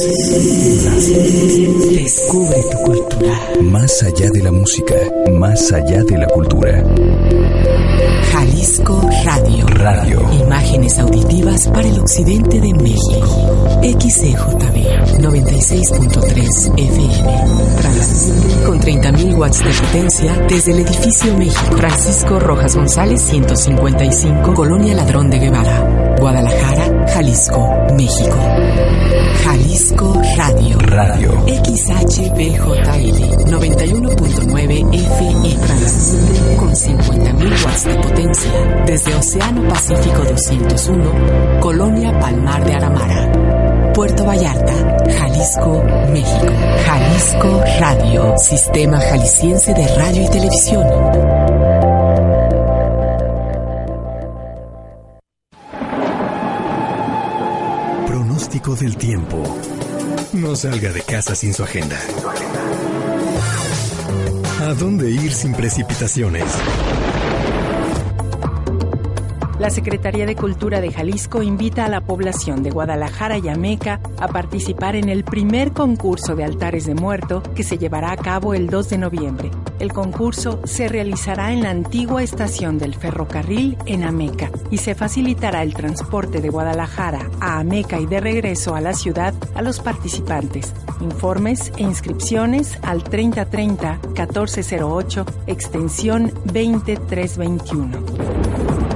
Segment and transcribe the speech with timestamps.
[0.00, 1.77] Gracias.
[2.28, 3.40] Descubre tu cultura.
[3.62, 4.94] Más allá de la música,
[5.32, 6.84] más allá de la cultura.
[8.30, 9.66] Jalisco Radio.
[9.68, 10.20] Radio.
[10.44, 13.80] Imágenes auditivas para el occidente de México.
[13.80, 17.78] XCJB 96.3 FM.
[17.78, 21.76] Transmite con 30.000 watts de potencia desde el edificio México.
[21.78, 26.14] Francisco Rojas González 155, Colonia Ladrón de Guevara.
[26.20, 28.36] Guadalajara, Jalisco, México.
[29.44, 30.78] Jalisco Radio.
[30.80, 31.44] Radio.
[32.18, 35.54] XHBJL 91.9 FM.
[35.54, 43.92] Transmite con 50.000 watts de potencia desde Océano Pacífico 201, Colonia Palmar de Aramara.
[43.94, 46.52] Puerto Vallarta, Jalisco, México.
[46.86, 50.86] Jalisco Radio, Sistema Jalisciense de Radio y Televisión.
[58.06, 59.44] Pronóstico del tiempo.
[60.32, 61.98] No salga de casa sin su agenda.
[64.60, 66.44] ¿A dónde ir sin precipitaciones?
[69.58, 74.28] La Secretaría de Cultura de Jalisco invita a la población de Guadalajara y Ameca a
[74.28, 78.68] participar en el primer concurso de altares de muerto que se llevará a cabo el
[78.68, 79.50] 2 de noviembre.
[79.80, 85.64] El concurso se realizará en la antigua estación del ferrocarril en Ameca y se facilitará
[85.64, 90.72] el transporte de Guadalajara a Ameca y de regreso a la ciudad a los participantes.
[91.00, 98.87] Informes e inscripciones al 3030-1408, extensión 20321.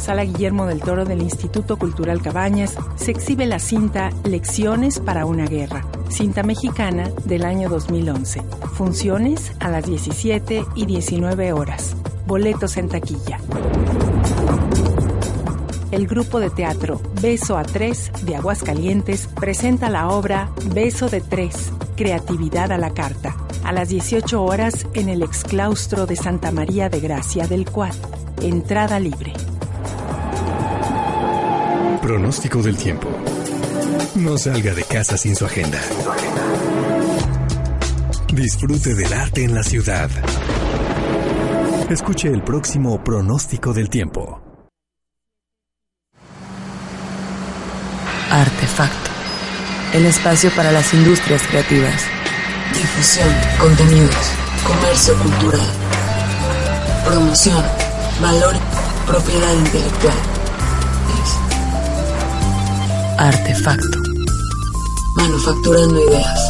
[0.00, 5.46] Sala Guillermo del Toro del Instituto Cultural Cabañas se exhibe la cinta Lecciones para una
[5.46, 8.42] guerra, cinta mexicana del año 2011.
[8.72, 11.94] Funciones a las 17 y 19 horas.
[12.26, 13.38] Boletos en taquilla.
[15.90, 21.72] El grupo de teatro Beso a Tres de Aguascalientes presenta la obra Beso de Tres,
[21.96, 27.00] Creatividad a la Carta, a las 18 horas en el exclaustro de Santa María de
[27.00, 27.94] Gracia del Cuad.
[28.40, 29.34] Entrada libre.
[32.02, 33.10] Pronóstico del tiempo.
[34.14, 35.78] No salga de casa sin su agenda.
[38.32, 40.08] Disfrute del arte en la ciudad.
[41.90, 44.40] Escuche el próximo pronóstico del tiempo.
[48.30, 49.10] Artefacto.
[49.92, 52.02] El espacio para las industrias creativas.
[52.72, 53.28] Difusión,
[53.58, 54.30] contenidos,
[54.66, 55.68] comercio cultural.
[57.04, 57.62] Promoción,
[58.22, 58.54] valor,
[59.06, 60.30] propiedad intelectual.
[63.20, 63.98] Artefacto.
[65.16, 66.40] Manufacturando ideas.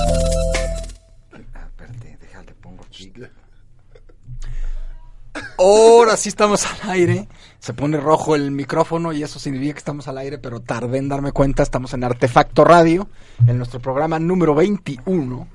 [5.59, 7.29] Ahora sí estamos al aire.
[7.59, 11.09] Se pone rojo el micrófono y eso significa que estamos al aire, pero tardé en
[11.09, 11.63] darme cuenta.
[11.63, 13.09] Estamos en Artefacto Radio,
[13.47, 15.47] en nuestro programa número 21.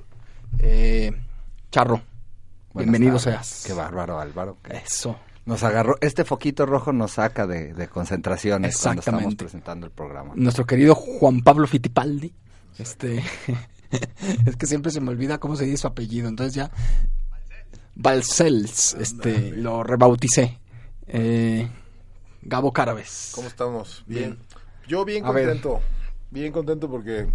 [0.60, 1.12] Eh,
[1.72, 2.02] Charro,
[2.74, 3.48] Buenas bienvenido tardes.
[3.48, 3.64] seas.
[3.66, 4.58] Qué bárbaro, Álvaro.
[4.70, 5.18] Eso.
[5.46, 10.34] Nos agarró, este foquito rojo nos saca de, de concentraciones cuando estamos presentando el programa.
[10.36, 12.34] Nuestro querido Juan Pablo Fittipaldi.
[12.80, 13.24] Este.
[14.46, 16.28] es que siempre se me olvida cómo se dice su apellido.
[16.28, 16.72] Entonces ya.
[17.94, 20.60] Balcells, este, lo rebauticé.
[21.08, 21.70] Eh,
[22.42, 23.32] Gabo Carabes.
[23.36, 24.04] ¿Cómo estamos?
[24.08, 24.38] Bien.
[24.88, 25.46] Yo bien A ver.
[25.46, 25.82] contento.
[26.32, 27.28] Bien contento porque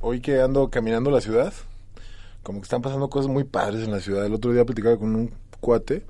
[0.00, 1.54] hoy que ando caminando la ciudad,
[2.42, 4.26] como que están pasando cosas muy padres en la ciudad.
[4.26, 6.04] El otro día platicaba con un cuate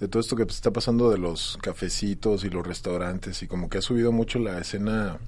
[0.00, 3.78] de todo esto que está pasando de los cafecitos y los restaurantes y como que
[3.78, 5.18] ha subido mucho la escena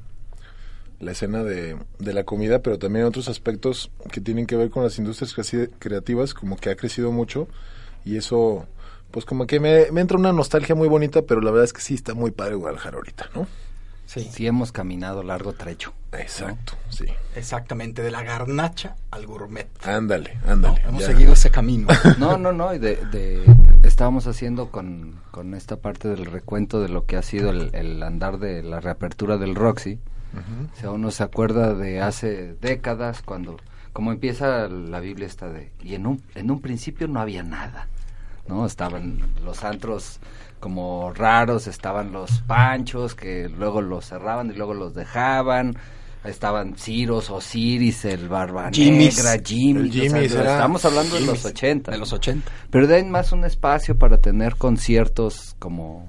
[1.01, 4.83] la escena de, de la comida, pero también otros aspectos que tienen que ver con
[4.83, 5.35] las industrias
[5.79, 7.49] creativas, como que ha crecido mucho
[8.05, 8.67] y eso,
[9.11, 11.81] pues como que me, me entra una nostalgia muy bonita, pero la verdad es que
[11.81, 13.47] sí está muy padre Guadalajara ahorita, ¿no?
[14.13, 15.93] Sí, Sí hemos caminado largo trecho.
[16.11, 17.05] Exacto, sí.
[17.37, 18.03] exactamente.
[18.03, 19.69] De la garnacha al gourmet.
[19.87, 20.81] Ándale, ándale.
[20.85, 21.07] Hemos ya.
[21.07, 21.87] seguido ese camino.
[22.19, 23.45] No, no, no, y de, de-
[23.85, 28.03] estábamos haciendo con, con esta parte del recuento de lo que ha sido el, el
[28.03, 30.01] andar de la reapertura del Roxy.
[30.75, 33.59] O sea, uno se acuerda de hace décadas cuando,
[33.93, 37.87] como empieza la Biblia esta de, y en un, en un principio no había nada,
[38.49, 38.67] ¿no?
[38.67, 40.19] Estaban los antros
[40.61, 45.77] como raros, estaban los panchos que luego los cerraban y luego los dejaban.
[46.23, 49.17] Estaban Ciros, Osiris, el Barba Jimmy's.
[49.17, 49.89] Negra, Jimmy.
[50.27, 51.43] Estamos hablando de Jimmy's.
[51.43, 51.93] los 80.
[51.93, 52.53] De los 80.
[52.71, 56.07] Pero den más un espacio para tener conciertos como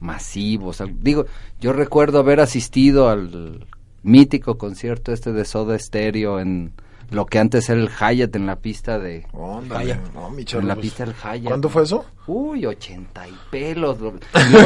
[0.00, 0.82] masivos.
[1.00, 1.26] Digo,
[1.60, 3.66] yo recuerdo haber asistido al
[4.02, 6.72] mítico concierto este de Soda Stereo en
[7.12, 9.26] lo que antes era el Hyatt en la pista de...
[9.32, 11.44] Óndale, no, mi en la pues, pista del Hyatt.
[11.44, 12.04] ¿Cuándo fue eso?
[12.26, 13.98] Uy, 80 y pelos.
[14.00, 14.18] luego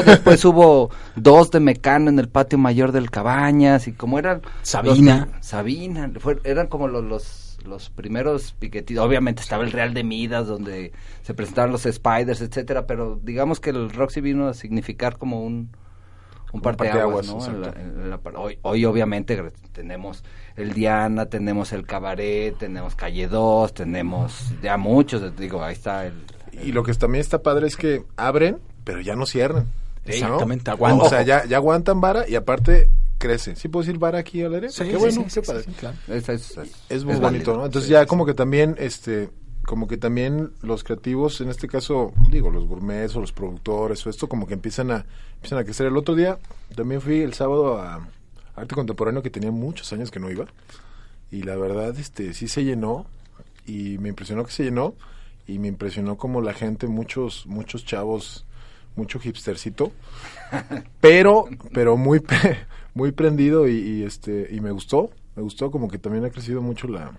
[0.05, 4.43] después hubo dos de Mecano en el patio mayor del Cabañas y como eran...
[4.63, 5.29] Sabina.
[5.37, 6.11] los- Sabina.
[6.19, 9.05] fue- eran como los, los, los primeros piquetitos.
[9.05, 13.71] Obviamente estaba el Real de Midas donde se presentaban los Spiders, etcétera, pero digamos que
[13.71, 15.71] el Roxy vino a significar como un...
[16.53, 17.45] Un parteaguas, ¿no?
[17.47, 20.25] En la- en la hoy, hoy obviamente tenemos
[20.57, 26.15] el Diana, tenemos el Cabaret, tenemos Calle 2, tenemos ya muchos, digo, ahí está el...
[26.63, 29.65] Y lo que también está padre es que abren, pero ya no cierran.
[29.65, 30.13] ¿no?
[30.13, 31.07] Exactamente, aguantan.
[31.07, 32.89] O sea, ya, ya aguantan vara y aparte
[33.19, 33.57] crecen.
[33.57, 34.71] ¿Sí puedo decir vara aquí al aire?
[34.71, 35.65] Sí, qué sí, bueno, sí, qué sí, padre.
[35.79, 35.97] claro.
[36.09, 36.59] Es, es-
[36.89, 37.57] Es muy es bonito, válido.
[37.59, 37.67] ¿no?
[37.67, 39.29] Entonces ya como que también, este,
[39.67, 44.11] como que también los creativos, en este caso, digo, los gourmets o los productores o
[44.11, 45.05] esto, como que empiezan a,
[45.35, 45.87] empiezan a crecer.
[45.89, 46.39] El otro día
[46.75, 48.09] también fui el sábado a
[48.55, 50.47] Arte Contemporáneo que tenía muchos años que no iba
[51.33, 53.07] y la verdad, este, sí se llenó
[53.67, 54.95] y me impresionó que se llenó
[55.49, 58.47] y me impresionó como la gente, muchos, muchos chavos,
[58.95, 59.91] mucho hipstercito,
[61.01, 62.23] pero, pero muy,
[62.95, 66.63] muy prendido y, y, este, y me gustó, me gustó como que también ha crecido
[66.63, 67.13] mucho la,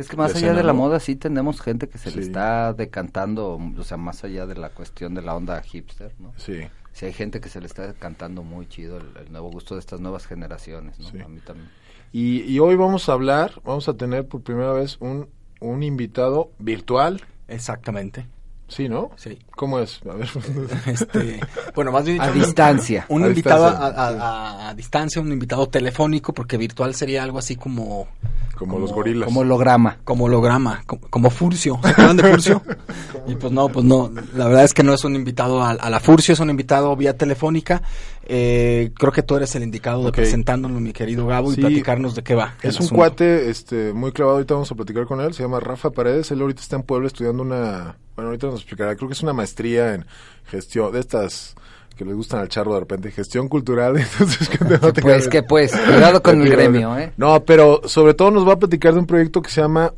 [0.00, 3.58] Es que más allá de la moda sí tenemos gente que se le está decantando,
[3.76, 6.32] o sea, más allá de la cuestión de la onda hipster, ¿no?
[6.36, 6.60] sí.
[6.92, 9.80] Sí hay gente que se le está cantando muy chido el, el nuevo gusto de
[9.80, 11.08] estas nuevas generaciones, ¿no?
[11.08, 11.20] Sí.
[11.20, 11.70] A mí también.
[12.10, 15.28] Y, y hoy vamos a hablar, vamos a tener por primera vez un,
[15.60, 18.26] un invitado virtual, Exactamente.
[18.70, 19.10] ¿Sí, no?
[19.16, 19.38] Sí.
[19.54, 20.00] ¿Cómo es?
[20.10, 20.28] A ver.
[20.86, 21.40] Este,
[21.74, 23.04] bueno, más bien A distancia.
[23.08, 24.18] Un A invitado a, distancia, a- sí.
[24.20, 28.08] a- a distancia, un invitado telefónico, porque virtual sería algo así como
[28.56, 29.26] Como, los gorilas.
[29.26, 29.98] Como holograma.
[30.04, 31.78] como holograma, como, como Furcio.
[31.82, 32.62] ¿Se acuerdan de Furcio?
[33.26, 34.10] y pues no, pues no.
[34.34, 36.94] La verdad es que no es un invitado a, a la Furcio, es un invitado
[36.96, 37.82] vía telefónica.
[38.32, 40.14] Eh, creo que tú eres el indicado de Ok.
[40.14, 41.58] presentándolo, mi querido Gabo, Sí.
[41.58, 42.54] y platicarnos de qué va.
[42.62, 42.94] Es un asunto.
[42.94, 46.40] cuate este, muy clavado, ahorita vamos a platicar con él, se llama Rafa Paredes, él
[46.40, 49.94] ahorita está en Puebla estudiando una, bueno, ahorita nos explicará, creo que es una maestría
[49.94, 50.06] en
[50.44, 51.56] gestión, de estas
[51.96, 55.26] que les gustan al charro de repente, gestión cultural, entonces que te va a Pues
[55.28, 57.12] que pues, cuidado con el gremio, ¿eh?
[57.16, 59.92] No, pero sobre todo nos va a platicar de un proyecto que se llama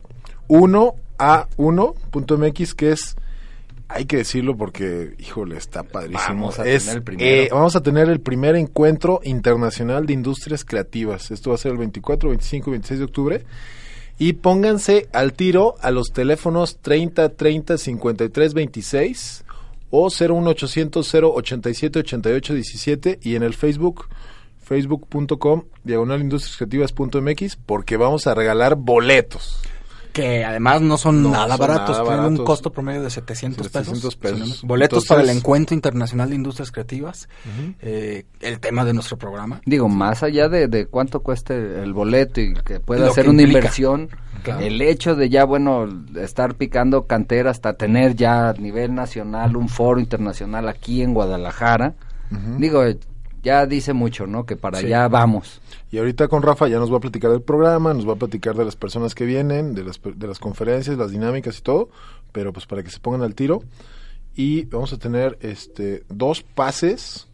[0.49, 3.15] 1A1.mx, que es,
[3.93, 6.29] hay que decirlo porque, híjole, está padrísimo.
[6.29, 10.65] Vamos a Es, tener el eh, vamos a tener el primer encuentro internacional de industrias
[10.65, 11.31] creativas.
[11.31, 13.45] Esto va a ser el 24, 25 y 26 de octubre.
[14.19, 19.45] Y pónganse al tiro a los teléfonos 30 30 53 26
[19.91, 24.07] o 01800 087 88 17 y en el Facebook
[24.63, 29.61] facebook.com diagonal industriascreativas.mx porque vamos a regalar boletos.
[30.13, 33.67] Que además no son No nada son baratos, nada tienen un costo promedio de 700,
[33.69, 34.39] 700 pesos.
[34.41, 34.63] pesos.
[34.63, 37.29] Boletos Entonces- para el Encuentro Internacional de Industrias Creativas,
[37.81, 39.61] eh, el tema de nuestro programa.
[39.65, 43.31] Digo, más allá de, de cuánto cueste el boleto y que pueda Lo ser que
[43.31, 43.59] una implica.
[43.61, 44.11] inversión,
[44.43, 44.61] Claro.
[44.61, 45.89] el hecho de ya, bueno,
[46.21, 51.95] estar picando cantera hasta tener ya a nivel nacional un foro internacional aquí en Guadalajara,
[52.59, 52.83] digo,
[53.43, 54.45] ya dice mucho, ¿no?
[54.47, 54.87] Que para Sí.
[54.87, 55.61] allá vamos.
[55.91, 58.55] Y ahorita con Rafa ya nos va a platicar del programa, nos va a platicar
[58.57, 61.91] de las personas que vienen, de las, de las conferencias, las dinámicas y todo,
[62.33, 63.63] pero pues para que se pongan al tiro.
[64.35, 67.29] Y vamos a tener este dos pases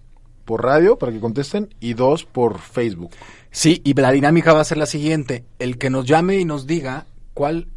[0.45, 3.11] por radio para que contesten y dos por Facebook.
[3.51, 5.45] Sí, y la dinámica va a ser la siguiente.
[5.59, 7.69] El que nos llame y nos diga cuál,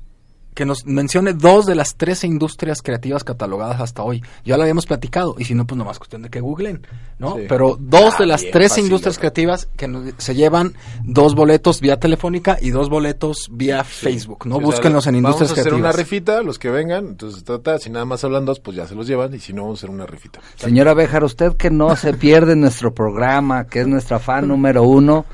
[0.54, 4.22] que nos mencione dos de las 13 industrias creativas catalogadas hasta hoy.
[4.44, 6.86] Ya lo habíamos platicado, y si no, pues nomás cuestión de que googlen,
[7.20, 7.36] ¿no?
[7.36, 7.44] Sí.
[7.48, 11.36] Pero dos Ah, de las bien 13 fácil, industrias creativas que nos- se llevan dos
[11.36, 14.56] boletos vía telefónica y dos boletos vía Facebook, ¿no?
[14.56, 15.96] Sí, o sea, Búsquenlos en Industrias Vamos a hacer Creativas.
[15.96, 18.96] una rifita, los que vengan, entonces trata, si nada más hablan dos, pues ya se
[18.96, 20.42] los llevan, y si no, vamos a hacer una rifita.
[20.58, 25.26] Señora Béjar, usted que no se pierde nuestro programa, que es nuestra fan número uno,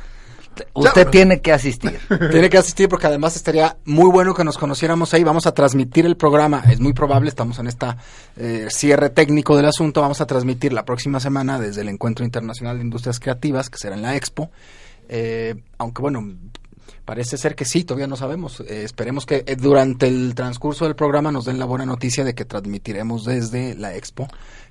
[0.73, 1.11] usted Ya.
[1.11, 1.99] tiene que asistir.
[2.31, 5.23] Tiene que asistir porque además estaría muy bueno que nos conociéramos ahí.
[5.23, 6.63] Vamos a transmitir el programa.
[6.69, 7.97] Es muy probable, estamos en esta
[8.35, 10.01] eh, cierre técnico del asunto.
[10.01, 13.95] Vamos a transmitir la próxima semana desde el Encuentro Internacional de Industrias Creativas, que será
[13.95, 14.49] en la Expo.
[15.09, 16.23] Eh, aunque bueno,
[17.06, 18.60] parece ser que sí, todavía no sabemos.
[18.62, 22.36] Eh, esperemos que eh, durante el transcurso del programa nos den la buena noticia de
[22.36, 24.27] que transmitiremos desde la Expo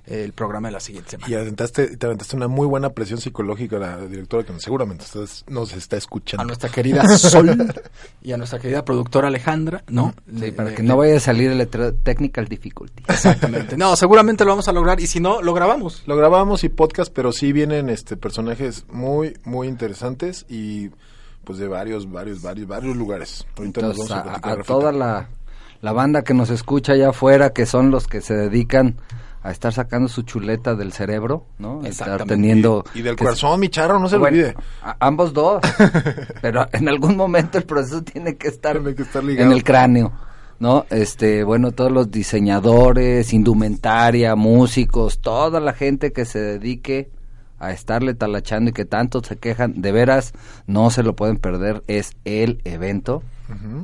[0.07, 1.31] eh, el programa de la siguiente semana.
[1.31, 5.45] Y aventaste, te aventaste una muy buena presión psicológica a la directora que seguramente estás-
[5.49, 6.43] nos está escuchando.
[6.43, 7.57] A nuestra querida Sol
[8.23, 10.15] y a nuestra querida productora Alejandra, ¿no?
[10.27, 11.69] Sí, Le- para le- que no vaya a salir el
[12.03, 13.03] technical difficulty.
[13.09, 13.77] Exactamente.
[13.77, 16.03] No, seguramente lo vamos a lograr y si no, lo grabamos.
[16.07, 20.91] Lo grabamos y podcast, pero sí vienen este personajes muy, muy interesantes y
[21.47, 23.47] pues de varios, varios, varios, varios lugares.
[23.57, 25.29] Ahorita nos Entonces, vamos a platicar, toda la,
[25.81, 28.97] la banda que nos escucha allá afuera, que son los que se dedican
[29.45, 31.85] a estar sacando su chuleta del cerebro, ¿no?
[31.85, 32.85] Estar teniendo...
[32.97, 34.57] Y del corazón, mi charro, no se lo olvide.
[34.83, 35.61] a- ambos dos.
[36.43, 39.49] pero en algún momento el proceso tiene que estar, Tiene que estar ligado.
[39.49, 40.13] en el cráneo.
[40.59, 40.85] ¿No?
[40.91, 47.11] Este, bueno, todos los diseñadores, indumentaria, músicos, toda la gente que se dedique
[47.59, 50.33] a estarle talachando y que tanto se quejan, de veras
[50.67, 53.23] no se lo pueden perder, es el evento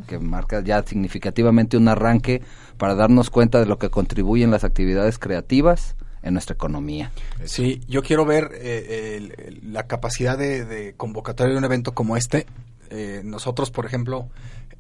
[0.09, 2.43] que marca ya significativamente un arranque
[2.79, 7.13] para darnos cuenta de lo que contribuyen las actividades creativas en nuestra economía.
[7.45, 12.47] Sí, yo quiero ver eh, la capacidad de, de convocatoria de un evento como este.
[12.91, 14.29] Eh, nosotros, por ejemplo,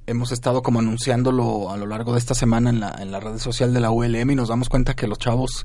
[0.07, 3.39] hemos estado como anunciándolo a lo largo de esta semana en la, en la red
[3.39, 5.65] social de la ULM y nos damos cuenta que los chavos,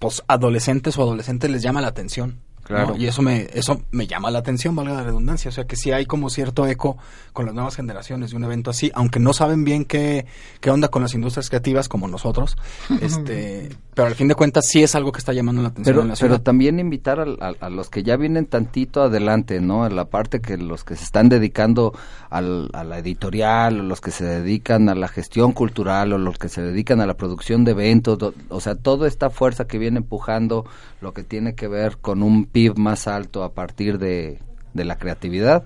[0.00, 2.40] pues adolescentes o adolescentes les llama la atención.
[2.70, 2.76] ¿No?
[2.76, 2.96] Claro.
[2.96, 5.48] Y eso me, eso me llama la atención, valga la redundancia.
[5.48, 6.96] O sea que sí hay como cierto eco
[7.32, 10.26] con las nuevas generaciones de un evento así, aunque no saben bien qué,
[10.60, 12.56] qué onda con las industrias creativas como nosotros.
[13.00, 16.02] este, pero al fin de cuentas sí es algo que está llamando la atención Pero,
[16.02, 16.42] en la pero ciudad.
[16.42, 19.84] también invitar al- a, a los que ya vienen tantito adelante, ¿no?
[19.84, 21.92] A la parte que los que se están dedicando
[22.30, 26.38] al- a la editorial, o los que se dedican a la gestión cultural, o los
[26.38, 29.78] que se dedican a la producción de eventos, do- o sea, toda esta fuerza que
[29.78, 30.64] viene empujando
[31.00, 34.38] lo que tiene que ver con un PIB más alto a partir de,
[34.74, 35.64] de la creatividad.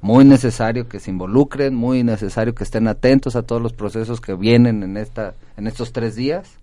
[0.00, 4.34] Muy necesario que se involucren, muy necesario que estén atentos a todos los procesos que
[4.34, 6.58] vienen en esta, en estos tres días,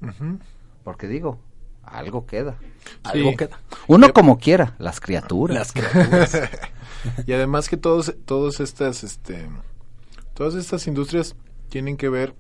[0.83, 1.39] porque digo,
[1.83, 2.55] algo queda.
[3.03, 3.37] Algo Sí.
[3.37, 3.59] queda.
[3.87, 5.57] Uno como quiera, las criaturas.
[5.57, 6.39] Las criaturas.
[7.25, 9.47] Y además que todos, todos estas, este,
[10.35, 11.35] todas estas industrias
[11.69, 12.35] tienen que ver,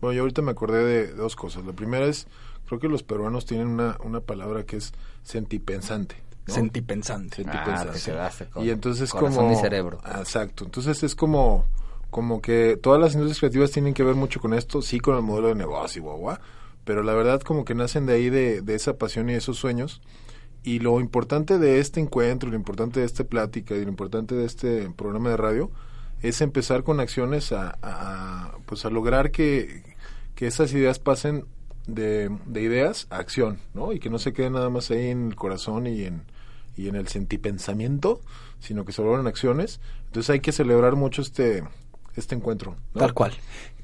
[0.00, 1.64] bueno, yo ahorita me acordé de dos cosas.
[1.64, 2.28] La primera es,
[2.68, 4.92] creo que los peruanos tienen una, una palabra que es
[5.24, 6.14] sentipensante.
[6.46, 6.54] ¿No?
[6.54, 7.36] Sentipensante.
[7.36, 7.90] Sentipensante.
[7.90, 9.98] Ah, te quedaste con y entonces corazón como y cerebro.
[10.04, 11.66] Ah, exacto entonces es como
[12.10, 15.22] como que todas las industrias creativas tienen que ver mucho con esto sí con el
[15.22, 16.38] modelo de negocio guau, guau,
[16.84, 20.00] pero la verdad como que nacen de ahí de, de esa pasión y esos sueños
[20.62, 24.44] y lo importante de este encuentro lo importante de esta plática y lo importante de
[24.44, 25.70] este programa de radio
[26.22, 29.82] es empezar con acciones a, a- pues a lograr que,
[30.34, 31.44] que esas ideas pasen
[31.86, 33.92] de, de ideas a acción, ¿no?
[33.92, 36.22] Y que no se queden nada más ahí en el corazón y en,
[36.76, 38.20] y en el sentipensamiento,
[38.60, 39.80] sino que se logren acciones.
[40.06, 41.64] Entonces hay que celebrar mucho este,
[42.16, 42.76] este encuentro.
[42.94, 43.00] ¿no?
[43.00, 43.32] Tal cual.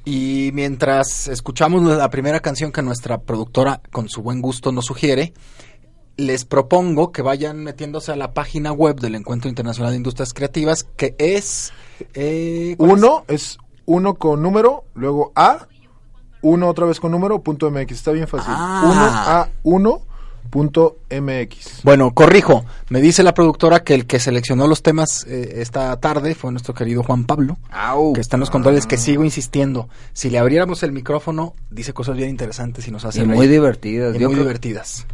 [0.04, 5.34] Y mientras escuchamos la primera canción que nuestra productora con su buen gusto nos sugiere,
[6.16, 10.84] les propongo que vayan metiéndose a la página web del Encuentro Internacional de Industrias Creativas,
[10.96, 11.72] que es...
[12.14, 15.66] eh, ¿cuál Uno es uno con número, luego A,
[16.42, 17.92] uno otra vez con número, punto MX.
[17.92, 18.52] Está bien fácil.
[18.56, 18.82] Ah.
[18.84, 20.02] Uno a uno
[20.50, 21.82] punto MX.
[21.84, 22.64] Bueno, corrijo.
[22.90, 26.74] Me dice la productora que el que seleccionó los temas eh, esta tarde fue nuestro
[26.74, 28.12] querido Juan Pablo, Au.
[28.12, 29.88] que está en los controles, que sigo insistiendo.
[30.12, 33.36] Si le abriéramos el micrófono, dice cosas bien interesantes y nos hace Y reír.
[33.36, 34.14] muy divertidas.
[34.14, 35.06] y muy creo- divertidas.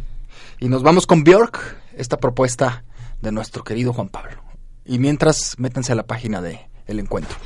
[0.59, 1.59] Y nos vamos con Bjork,
[1.95, 2.83] esta propuesta
[3.21, 4.41] de nuestro querido Juan Pablo.
[4.85, 7.37] Y mientras, métanse a la página de El Encuentro.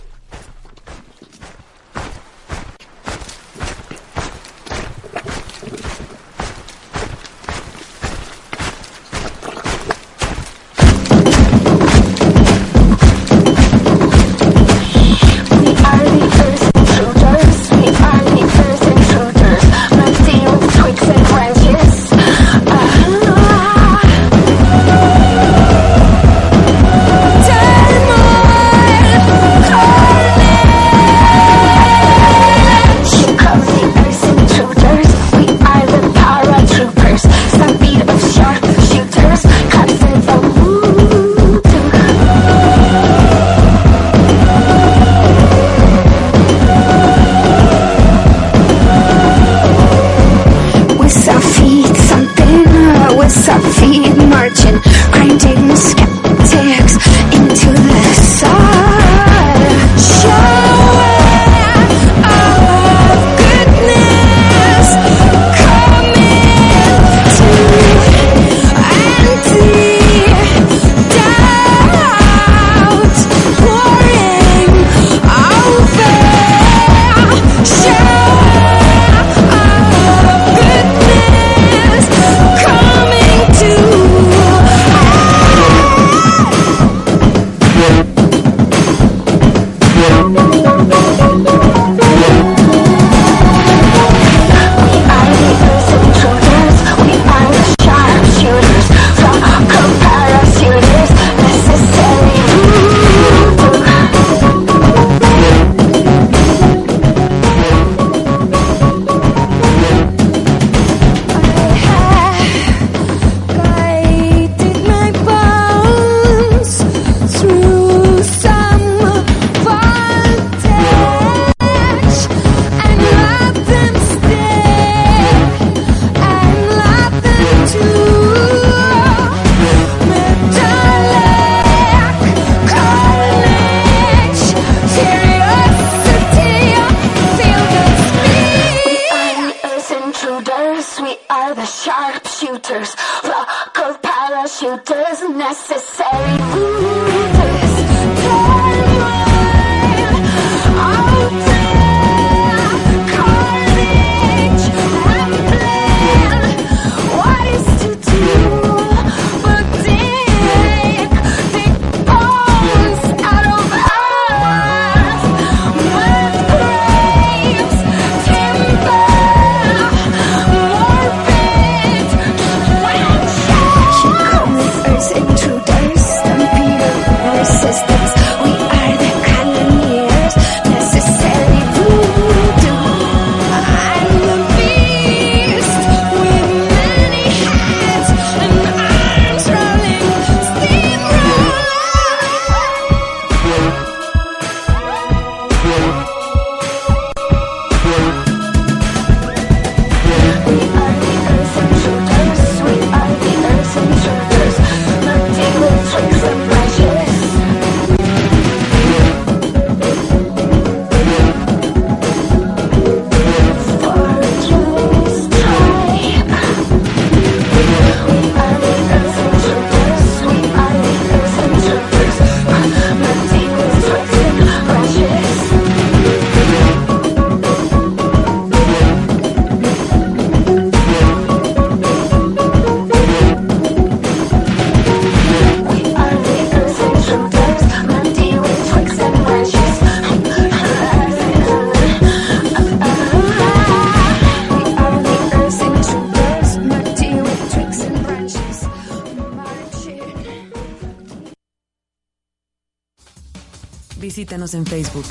[254.21, 255.05] Visítanos en Facebook.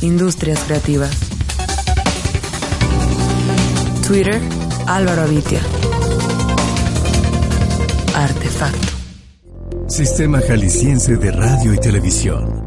[0.00, 1.16] Industrias Creativas.
[4.04, 4.40] Twitter,
[4.88, 5.60] Álvaro Avitia.
[8.16, 8.88] Artefacto.
[9.86, 12.66] Sistema Jalisciense de Radio y Televisión.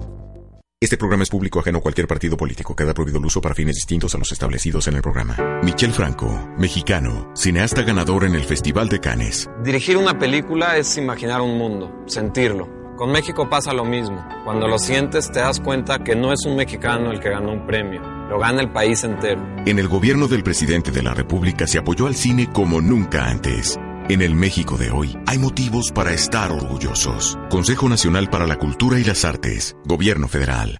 [0.79, 2.73] Este programa es público ajeno a cualquier partido político.
[2.73, 5.35] Queda prohibido el uso para fines distintos a los establecidos en el programa.
[5.61, 9.49] Michel Franco, mexicano, cineasta ganador en el Festival de Cannes.
[9.61, 12.74] Dirigir una película es imaginar un mundo, sentirlo.
[12.95, 14.25] Con México pasa lo mismo.
[14.45, 17.67] Cuando lo sientes te das cuenta que no es un mexicano el que ganó un
[17.67, 19.41] premio, lo gana el país entero.
[19.65, 23.77] En el gobierno del presidente de la República se apoyó al cine como nunca antes.
[24.07, 27.37] En el México de hoy hay motivos para estar orgullosos.
[27.49, 30.77] Consejo Nacional para la Cultura y las Artes, Gobierno Federal.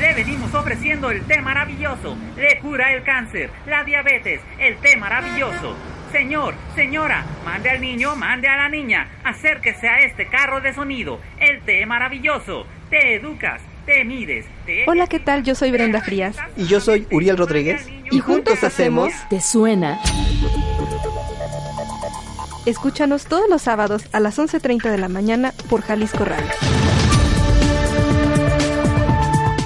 [0.00, 2.16] Le venimos ofreciendo el té maravilloso.
[2.36, 5.76] Le cura el cáncer, la diabetes, el té maravilloso.
[6.16, 9.06] Señor, señora, mande al niño, mande a la niña.
[9.22, 11.20] Acérquese a este carro de sonido.
[11.38, 12.64] El té maravilloso.
[12.88, 14.46] Te educas, te mides.
[14.64, 14.88] Te...
[14.88, 15.42] Hola, ¿qué tal?
[15.42, 16.34] Yo soy Brenda Frías.
[16.56, 17.86] Y yo soy Uriel Rodríguez.
[18.10, 20.00] Y juntos hacemos ¿Te suena?
[22.64, 26.48] Escúchanos todos los sábados a las 11.30 de la mañana por Jalisco Radio.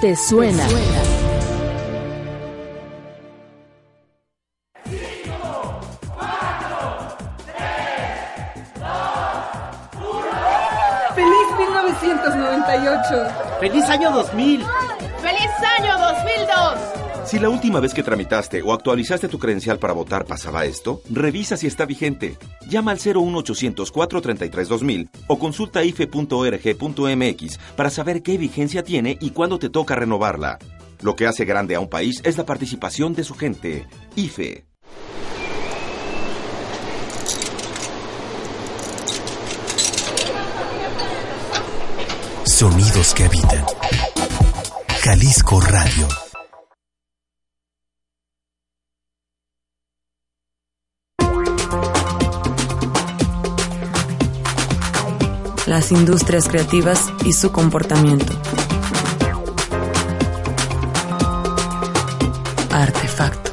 [0.01, 0.67] ¿Te suena?
[0.67, 1.20] ¡Feliz
[12.71, 13.59] 1998!
[13.61, 14.61] ¡Feliz año 2000!
[15.21, 17.01] ¡Feliz año 2002!
[17.27, 21.57] Si la última vez que tramitaste o actualizaste tu credencial para votar pasaba esto, revisa
[21.57, 22.37] si está vigente.
[22.69, 29.59] Llama al 01800 433 2000 o consulta ife.org.mx para saber qué vigencia tiene y cuándo
[29.59, 30.59] te toca renovarla.
[31.03, 33.87] Lo que hace grande a un país es la participación de su gente.
[34.17, 34.70] IFE.
[42.61, 43.65] Sonidos que habitan.
[45.03, 46.07] Jalisco Radio.
[55.65, 58.35] Las industrias creativas y su comportamiento.
[62.71, 63.50] Artefacto.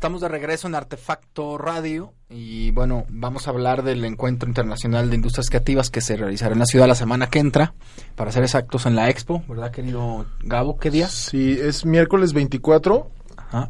[0.00, 5.16] Estamos de regreso en Artefacto Radio y bueno, vamos a hablar del Encuentro Internacional de
[5.16, 7.74] Industrias Creativas que se realizará en la ciudad la semana que entra,
[8.16, 10.78] para ser exactos en la Expo, ¿verdad querido Gabo?
[10.78, 11.06] ¿Qué día?
[11.06, 13.10] Sí, es miércoles 24,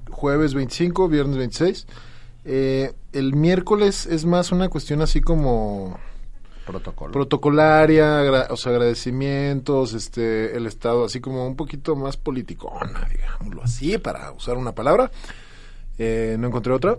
[0.09, 1.87] jueves 25, viernes 26.
[2.45, 5.99] Eh, el miércoles es más una cuestión así como
[6.65, 7.11] Protocolo.
[7.11, 12.73] protocolaria, o sea, agradecimientos, este, el estado así como un poquito más político,
[13.11, 15.11] digámoslo así, para usar una palabra.
[16.03, 16.99] Eh, no encontré otra.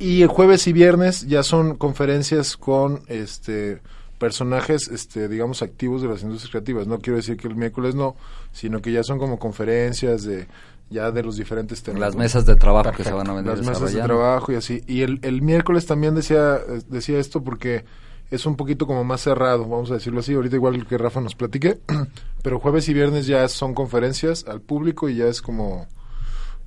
[0.00, 3.80] Y el jueves y viernes ya son conferencias con este
[4.18, 6.86] personajes, este, digamos, activos de las industrias creativas.
[6.88, 8.16] No quiero decir que el miércoles no,
[8.52, 10.48] sino que ya son como conferencias de
[10.90, 12.00] ya de los diferentes temas.
[12.00, 14.82] Las mesas de trabajo que se van a venir Las mesas de trabajo y así.
[14.88, 17.84] Y el, el miércoles también decía, decía esto porque
[18.32, 20.34] es un poquito como más cerrado, vamos a decirlo así.
[20.34, 21.78] Ahorita igual que Rafa nos platique,
[22.42, 25.86] pero jueves y viernes ya son conferencias al público y ya es como,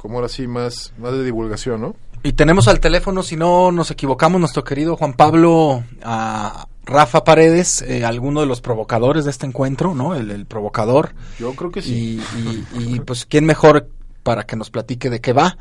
[0.05, 1.95] como ahora sí más, más de divulgación, ¿no?
[2.21, 7.81] Y tenemos al teléfono, si no nos equivocamos, nuestro querido Juan Pablo a Rafa Paredes,
[7.81, 10.13] eh, alguno de los provocadores de este encuentro, ¿no?
[10.13, 11.13] El, el provocador.
[11.39, 12.21] Yo creo que sí.
[12.37, 13.89] Y, y- y, pues, ¿quién mejor
[14.21, 15.57] para que nos platique de qué va?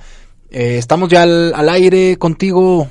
[0.50, 2.88] Eh, estamos ya al, al aire contigo,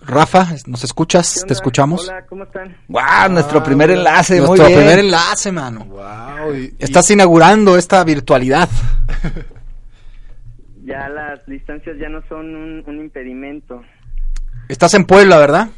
[0.00, 0.48] Rafa.
[0.66, 1.44] ¿Nos escuchas?
[1.46, 2.08] ¿Te escuchamos?
[2.08, 2.74] Hola, ¿cómo están?
[2.88, 3.30] ¡Guau!
[3.30, 4.78] Nuestro primer enlace, muy Nuestro bien.
[4.80, 5.84] primer enlace, mano.
[5.86, 8.68] Wow, y- Estás inaugurando esta virtualidad.
[10.86, 13.82] Ya las distancias ya no son un, un impedimento.
[14.68, 15.68] Estás en Puebla, ¿verdad?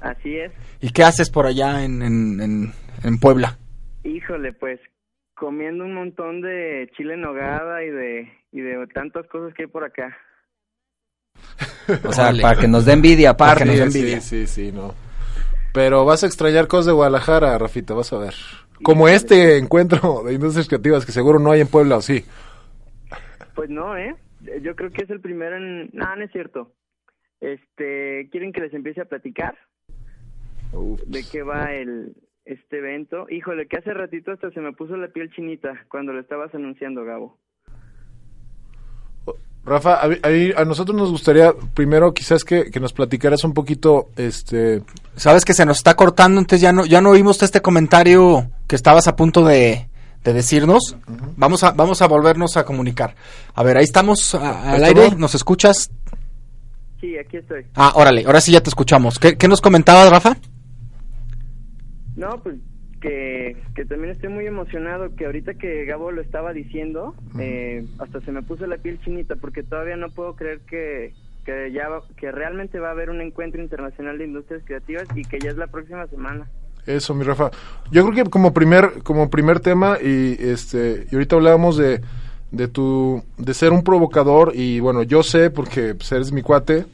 [0.00, 0.52] Así es.
[0.80, 2.72] ¿Y qué haces por allá en, en, en,
[3.04, 3.58] en Puebla?
[4.04, 4.80] Híjole, pues
[5.34, 9.68] comiendo un montón de chile en nogada y de y de tantas cosas que hay
[9.68, 10.16] por acá.
[12.04, 13.90] O sea, para que nos dé envidia aparte.
[13.90, 14.92] Sí, Sí, sí, sí, no.
[15.72, 18.34] Pero vas a extrañar cosas de Guadalajara, Rafita, vas a ver.
[18.82, 22.24] Como este encuentro de industrias creativas que seguro no hay en Puebla, ¿o sí?
[23.54, 24.16] Pues no, ¿eh?
[24.62, 25.90] Yo creo que es el primero en...
[25.92, 26.72] No, no es cierto.
[27.40, 29.56] Este, ¿quieren que les empiece a platicar?
[31.06, 33.26] ¿De qué va el este evento?
[33.30, 37.04] Híjole, que hace ratito hasta se me puso la piel chinita cuando lo estabas anunciando,
[37.04, 37.38] Gabo.
[39.64, 44.10] Rafa, a, a- a nosotros nos gustaría primero quizás que, que nos platicaras un poquito,
[44.16, 44.82] este...
[45.16, 48.76] Sabes que se nos está cortando, entonces ya no, ya no oímos este comentario que
[48.76, 49.88] estabas a punto de,
[50.30, 50.96] de decirnos.
[51.36, 53.14] Vamos a, vamos a volvernos a comunicar.
[53.54, 55.18] A ver, ahí estamos a- al ¿Esto aire, no?
[55.22, 55.90] ¿nos escuchas?
[57.00, 57.66] Sí, aquí estoy.
[57.74, 59.18] Ah, órale, ahora sí ya te escuchamos.
[59.18, 60.36] ¿Qué, qué nos comentabas, Rafa?
[62.16, 62.56] No, pues
[63.00, 68.20] que, que también estoy muy emocionado que ahorita que Gabo lo estaba diciendo, eh, hasta
[68.22, 71.12] se me puso la piel chinita porque todavía no puedo creer que,
[71.44, 75.38] que ya que realmente va a haber un encuentro internacional de industrias creativas y que
[75.38, 76.48] ya es la próxima semana.
[76.86, 77.50] Eso, mi Rafa.
[77.90, 82.00] Yo creo que como primer, como primer tema, y este, y ahorita hablábamos de,
[82.52, 86.86] de tu, de ser un provocador, y bueno, yo sé, porque pues, eres mi cuate,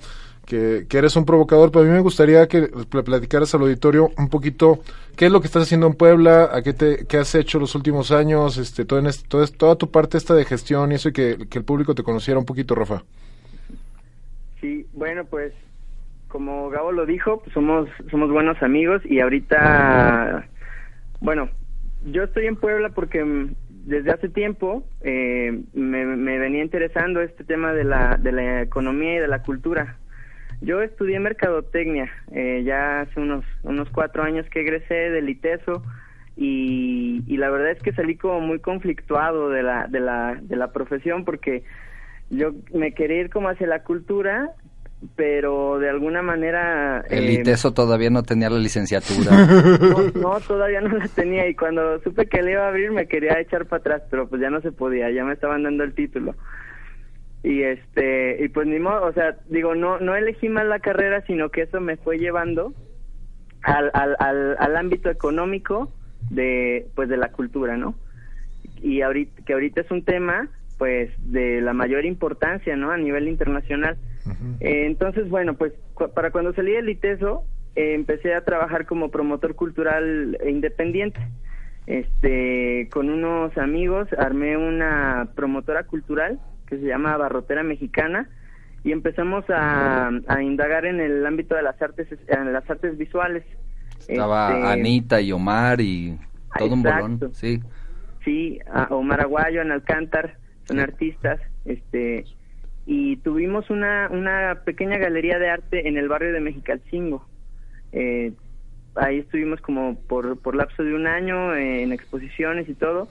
[0.46, 2.62] que, que eres un provocador, pero a mí me gustaría que
[3.04, 4.80] platicaras al auditorio un poquito
[5.14, 7.74] qué es lo que estás haciendo en Puebla, a qué te, qué has hecho los
[7.74, 11.12] últimos años, este, todo en este- toda tu parte esta de gestión y eso, y
[11.12, 13.02] que, que el público te conociera un poquito, Rafa.
[14.60, 15.52] Sí, bueno, pues
[16.32, 20.48] como Gabo lo dijo, pues, somos somos buenos amigos y ahorita,
[21.20, 21.50] bueno,
[22.06, 27.44] yo estoy en Puebla porque mm, desde hace tiempo eh, me, me venía interesando este
[27.44, 29.98] tema de la de la economía y de la cultura.
[30.62, 35.82] Yo estudié mercadotecnia, eh, ya hace unos unos cuatro años que egresé del ITESO
[36.34, 40.56] y, y la verdad es que salí como muy conflictuado de la de la de
[40.56, 41.62] la profesión porque
[42.30, 44.52] yo me quería ir como hacia la cultura,
[45.16, 47.04] pero de alguna manera...
[47.08, 49.30] El eh, ITESO todavía no tenía la licenciatura.
[49.46, 53.06] no, no, todavía no la tenía y cuando supe que le iba a abrir me
[53.06, 55.94] quería echar para atrás, pero pues ya no se podía, ya me estaban dando el
[55.94, 56.34] título.
[57.42, 61.24] Y este, y pues ni modo, o sea, digo, no no elegí mal la carrera,
[61.26, 62.72] sino que eso me fue llevando
[63.62, 65.92] al, al, al, al ámbito económico
[66.30, 67.96] de pues de la cultura, ¿no?
[68.80, 72.92] Y ahorita que ahorita es un tema pues de la mayor importancia, ¿no?
[72.92, 73.96] A nivel internacional.
[74.60, 79.10] Eh, entonces, bueno, pues cu- para cuando salí del ITESO, eh, empecé a trabajar como
[79.10, 81.20] promotor cultural e independiente.
[81.86, 88.28] Este, con unos amigos armé una promotora cultural que se llama Barrotera Mexicana
[88.84, 93.44] y empezamos a, a indagar en el ámbito de las artes, en las artes visuales.
[94.08, 96.18] Estaba Este, Anita y Omar y
[96.56, 97.20] todo un bolón.
[97.34, 97.60] Sí.
[98.24, 102.24] Sí, a Omar Aguayo, Ana Alcántar, son artistas, este,
[102.86, 107.26] y tuvimos una, una pequeña galería de arte en el barrio de Mexicalcingo.
[107.92, 108.32] Eh,
[108.96, 113.08] ahí estuvimos como por, por lapso de un año eh, en exposiciones y todo,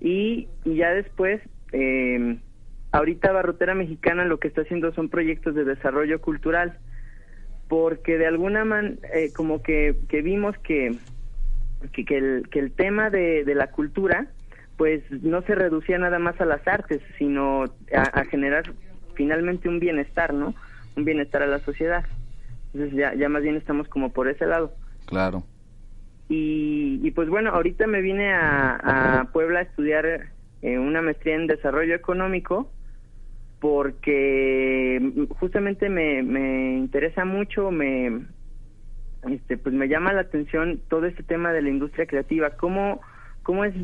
[0.00, 1.40] y, ya después,
[1.72, 2.38] eh,
[2.92, 6.78] ahorita Barrotera Mexicana lo que está haciendo son proyectos de desarrollo cultural,
[7.68, 8.98] porque de alguna manera,
[9.36, 10.94] como que, que vimos que
[11.92, 14.26] que, que el, que el tema de, de la cultura
[14.76, 18.62] pues no se reducía nada más a las artes, sino a generar
[19.18, 20.54] finalmente un bienestar, ¿no?
[20.96, 22.06] Un bienestar a la sociedad.
[22.72, 24.72] Entonces ya, ya más bien estamos como por ese lado.
[25.06, 25.42] Claro.
[26.28, 30.06] Y, y pues bueno, ahorita me vine a, a Puebla a estudiar
[30.62, 32.70] eh, una maestría en desarrollo económico
[33.58, 38.20] porque justamente me, me interesa mucho, me,
[39.28, 43.00] este, pues me llama la atención todo este tema de la industria creativa, cómo,
[43.42, 43.74] cómo es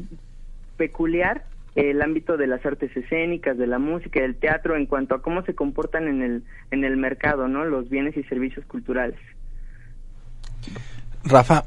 [0.76, 1.44] peculiar
[1.74, 5.42] el ámbito de las artes escénicas, de la música, del teatro, en cuanto a cómo
[5.42, 7.64] se comportan en el, en el mercado, ¿no?
[7.64, 9.18] Los bienes y servicios culturales.
[11.24, 11.64] Rafa,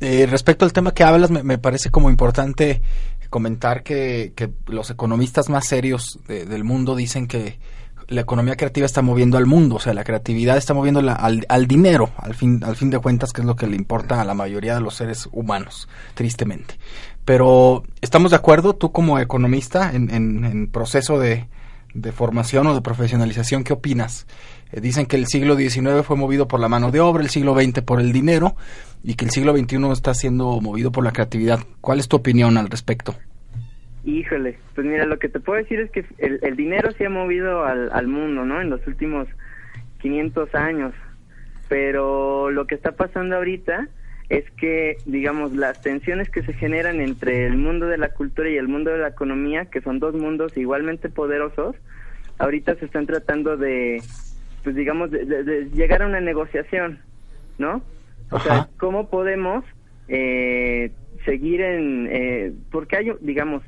[0.00, 2.80] eh, respecto al tema que hablas, me, me parece como importante
[3.30, 7.58] comentar que, que los economistas más serios de- del mundo dicen que
[8.08, 11.46] la economía creativa está moviendo al mundo, o sea, la creatividad está moviendo la- al,
[11.48, 14.24] al dinero, al fin, al fin de cuentas, que es lo que le importa a
[14.24, 16.74] la mayoría de los seres humanos, tristemente.
[17.24, 21.46] Pero, ¿estamos de acuerdo, tú como economista, en, en, proceso de,
[22.12, 24.26] formación o de profesionalización, qué opinas?
[24.72, 27.54] Eh, dicen que el siglo XIX fue movido por la mano de obra, el siglo
[27.54, 28.56] XX por el dinero
[29.02, 31.60] y que el siglo XXI está siendo movido por la creatividad.
[31.80, 33.14] ¿Cuál es tu opinión al respecto?
[34.04, 37.10] Híjole, pues mira, lo que te puedo decir es que el, el dinero se ha
[37.10, 38.60] movido al, al mundo, ¿no?
[38.60, 39.28] En los últimos
[40.00, 40.92] 500 años.
[41.70, 43.88] Pero lo que está pasando ahorita
[44.28, 48.56] es que, digamos, las tensiones que se generan entre el mundo de la cultura y
[48.56, 51.76] el mundo de la economía, que son dos mundos igualmente poderosos,
[52.38, 54.02] ahorita se están tratando de,
[54.62, 56.98] pues digamos, de, de- de llegar a una negociación,
[57.58, 57.82] ¿no?
[58.30, 59.64] O sea, ¿cómo podemos
[60.08, 60.90] eh,
[61.24, 62.08] seguir en...
[62.10, 63.62] Eh, porque hay, digamos,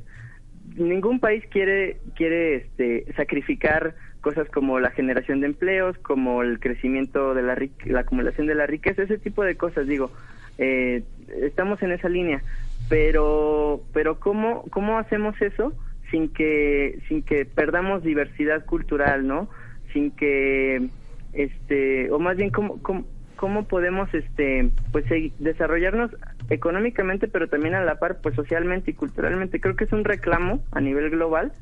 [0.77, 7.35] ningún país quiere quiere este sacrificar cosas como la generación de empleos, como el crecimiento
[7.35, 10.11] de la la acumulación de la riqueza, ese tipo de cosas, digo,
[10.59, 11.03] eh,
[11.43, 12.43] estamos en esa línea,
[12.89, 15.73] pero pero cómo cómo hacemos eso
[16.11, 19.49] sin que sin que perdamos diversidad cultural, ¿no?
[19.93, 20.89] Sin que
[21.33, 23.05] este o más bien cómo cómo,
[23.37, 25.05] cómo podemos este pues
[25.39, 26.11] desarrollarnos
[26.49, 30.61] económicamente pero también a la par pues socialmente y culturalmente creo que es un reclamo
[30.73, 31.53] a nivel global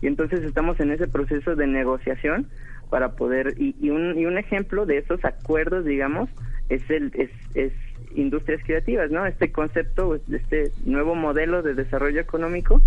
[0.00, 2.46] y entonces estamos en ese proceso de negociación
[2.90, 6.30] para poder y, y un y un ejemplo de esos acuerdos digamos
[6.68, 7.72] es el es, es
[8.14, 12.80] industrias creativas no este concepto este nuevo modelo de desarrollo económico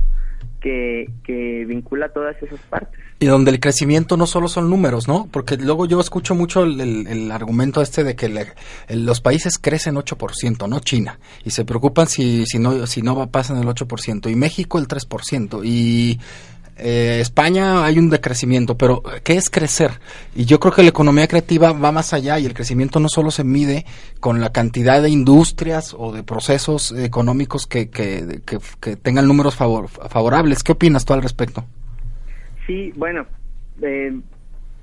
[0.61, 2.99] que, que vincula todas esas partes.
[3.19, 5.27] Y donde el crecimiento no solo son números, ¿no?
[5.31, 8.29] Porque luego yo escucho mucho el, el- argumento este de que
[8.89, 13.57] los países crecen 8%, no China, y se preocupan si, si no si no pasan
[13.57, 16.19] el 8%, y México el 3%, y
[16.79, 19.91] eh, España hay un decrecimiento, pero ¿qué es crecer?
[20.35, 23.31] Y yo creo que la economía creativa va más allá y el crecimiento no solo
[23.31, 23.85] se mide
[24.19, 29.55] con la cantidad de industrias o de procesos económicos que, que, que- que tengan números
[29.55, 30.63] favor- favorables.
[30.63, 31.65] ¿Qué opinas tú al respecto?
[32.65, 33.25] Sí, bueno,
[33.81, 34.19] eh,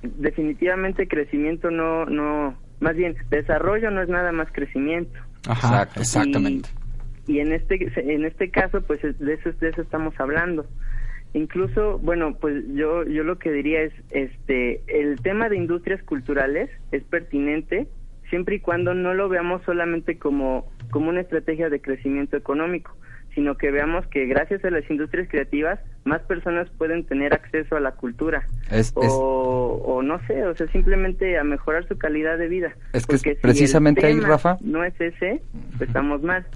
[0.02, 5.18] definitivamente crecimiento no, no, más bien desarrollo no es nada más crecimiento.
[5.46, 6.00] Ajá, Exacto.
[6.00, 6.68] exactamente.
[7.26, 10.66] Y, y en este, en este caso, pues es- de eso, de eso estamos hablando.
[11.34, 16.70] Incluso, bueno, pues yo, yo lo que diría es, este, el tema de industrias culturales
[16.92, 17.86] es pertinente
[18.30, 22.96] siempre y cuando no lo veamos solamente como, como una estrategia de crecimiento económico,
[23.34, 27.80] sino que veamos que gracias a las industrias creativas más personas pueden tener acceso a
[27.80, 32.38] la cultura Es- o, es- o no sé, o sea, simplemente a mejorar su calidad
[32.38, 32.74] de vida.
[32.92, 34.56] Es que es Porque si el precisamente ahí, Rafa.
[34.60, 35.42] No es ese,
[35.78, 36.46] pues estamos mal.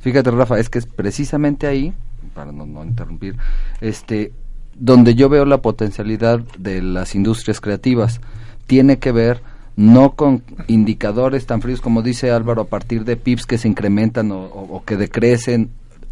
[0.00, 1.92] Fíjate, Rafa, es que es precisamente ahí,
[2.38, 3.36] para no, no interrumpir,
[3.80, 4.30] este,
[4.78, 8.20] donde yo veo la potencialidad de las industrias creativas.
[8.68, 9.42] Tiene que ver
[9.74, 14.30] no con indicadores tan fríos como dice Álvaro, a partir de PIBs que se incrementan
[14.30, 15.70] o, o- o que decrecen,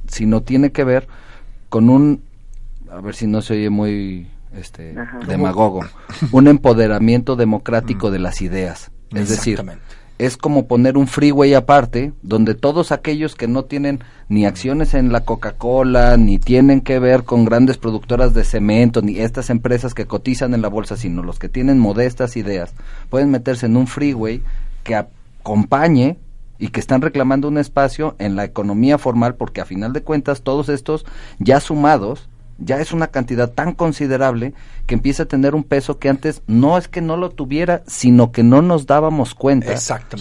[0.09, 1.07] sino tiene que ver
[1.69, 2.23] con un,
[2.91, 5.21] a ver si no se oye muy este, Ajá.
[5.29, 5.85] demagogo,
[6.33, 8.91] un empoderamiento democrático de las ideas.
[9.15, 9.86] Es decir, Exactamente.
[10.18, 15.12] Es como poner un freeway aparte donde todos aquellos que no tienen ni acciones en
[15.12, 20.07] la Coca-Cola, ni tienen que ver con grandes productoras de cemento, ni estas empresas que
[20.07, 22.74] cotizan en la bolsa, sino los que tienen modestas ideas,
[23.11, 24.42] pueden meterse en un freeway
[24.85, 26.18] que acompañe
[26.59, 30.42] y que están reclamando un espacio en la economía formal porque a final de cuentas
[30.42, 31.05] todos estos
[31.38, 34.55] ya sumados ya es una cantidad tan considerable
[34.87, 38.33] que empieza a tener un peso que antes no es que no lo tuviera, sino
[38.33, 39.75] que no nos dábamos cuenta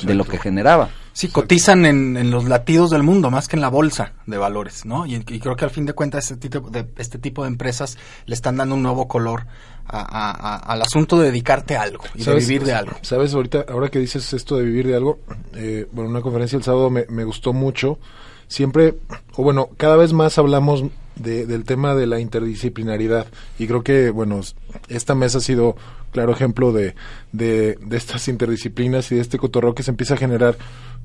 [0.06, 0.90] de lo que generaba.
[1.14, 4.86] Sí, cotizan en, en los latidos del mundo más que en la bolsa de valores,
[4.86, 5.06] ¿no?
[5.06, 7.98] Y, y creo que al fin de cuentas este tipo de, este tipo de empresas
[8.26, 9.46] le están dando un nuevo color
[9.88, 12.48] a- a- a- al asunto de dedicarte a algo y de ¿Sabes?
[12.50, 12.98] vivir de algo.
[13.02, 15.20] Sabes, ahorita, ahora que dices esto de vivir de algo,
[15.54, 17.98] eh, bueno, una conferencia el sábado me, me gustó mucho.
[18.48, 18.96] Siempre,
[19.36, 20.84] o bueno, cada vez más hablamos
[21.16, 23.28] de- del tema de la interdisciplinaridad
[23.58, 24.42] y creo que, bueno,
[24.90, 25.76] esta mesa ha sido
[26.12, 26.96] claro ejemplo de,
[27.32, 30.58] de, de estas interdisciplinas y de este cotorreo que se empieza a generar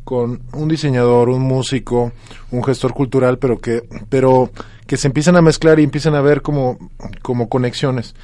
[0.05, 2.13] con un diseñador, un músico,
[2.51, 4.51] un gestor cultural, pero que, pero
[4.87, 6.79] que se empiezan a mezclar y empiezan a ver como,
[7.23, 8.15] como conexiones.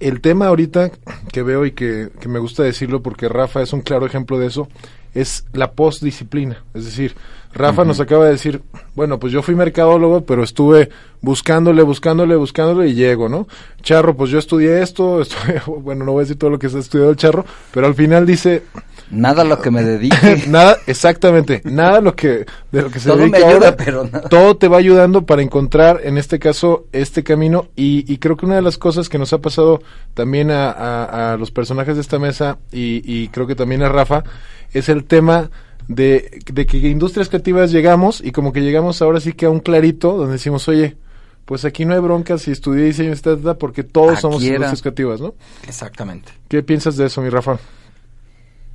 [0.00, 0.90] El tema ahorita
[1.32, 4.48] que veo y que, que me gusta decirlo porque Rafa es un claro ejemplo de
[4.48, 4.68] eso,
[5.14, 6.62] es la postdisciplina.
[6.74, 7.14] Es decir,
[7.54, 8.62] Rafa nos acaba de decir,
[8.94, 10.88] bueno, pues yo fui mercadólogo, pero estuve
[11.20, 13.46] buscándole, buscándole, buscándole y llego, ¿no?
[13.82, 16.78] Charro, pues yo estudié esto, estudié- bueno, no voy a decir todo lo que se
[16.78, 18.62] ha estudiado el Charro, pero al final dice...
[19.10, 20.44] Nada a lo que me dedique.
[20.48, 24.04] nada, exactamente, nada lo que, de lo que se Todo me dedica ayuda, ahora, pero
[24.04, 24.26] nada.
[24.30, 27.66] todo te va ayudando para encontrar, en este caso, este camino.
[27.76, 29.82] Y, y creo que una de las cosas que nos ha pasado
[30.14, 33.90] también a, a- a los personajes de esta mesa y, y creo que también a
[33.90, 34.24] Rafa
[34.72, 35.50] es el tema
[35.88, 39.60] de, de que industrias creativas llegamos y como que llegamos ahora sí que a un
[39.60, 40.96] clarito donde decimos, oye,
[41.44, 44.54] pues aquí no hay broncas si estudié diseño, etcétera, porque todos somos era.
[44.54, 45.34] industrias creativas, ¿no?
[45.66, 46.32] Exactamente.
[46.48, 47.58] ¿Qué piensas de eso, mi Rafa?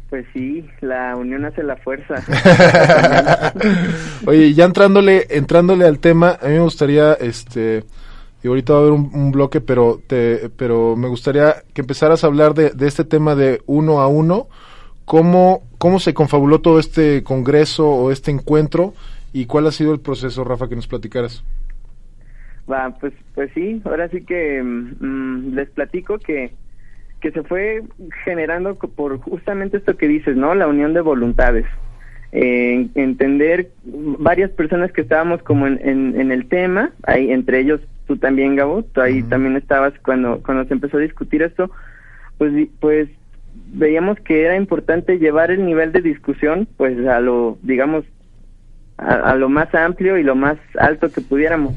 [0.10, 2.16] Pues sí, la unión hace la fuerza.
[4.26, 7.84] Oye, ya entrándole, entrándole al tema, a mí me gustaría, este,
[8.42, 12.24] y ahorita va a haber un, un bloque, pero te, pero me gustaría que empezaras
[12.24, 14.48] a hablar de, de este tema de uno a uno,
[15.04, 18.94] cómo, cómo se confabuló todo este congreso o este encuentro
[19.34, 21.44] y cuál ha sido el proceso, Rafa, que nos platicaras.
[22.70, 26.52] Va, pues, pues sí, ahora sí que mm, les platico que,
[27.22, 27.84] que se fue
[28.26, 30.54] generando por justamente esto que dices, ¿no?
[30.54, 31.66] La unión de voluntades.
[32.34, 37.80] Eh, entender varias personas que estábamos como en, en, en el tema, ahí, entre ellos
[38.06, 41.70] tú también, Gabo, tú ahí también estabas cuando, cuando se empezó a discutir esto,
[42.38, 43.10] pues, pues
[43.74, 48.06] veíamos que era importante llevar el nivel de discusión, pues a lo, digamos,
[48.98, 51.76] a, a lo más amplio y lo más alto que pudiéramos.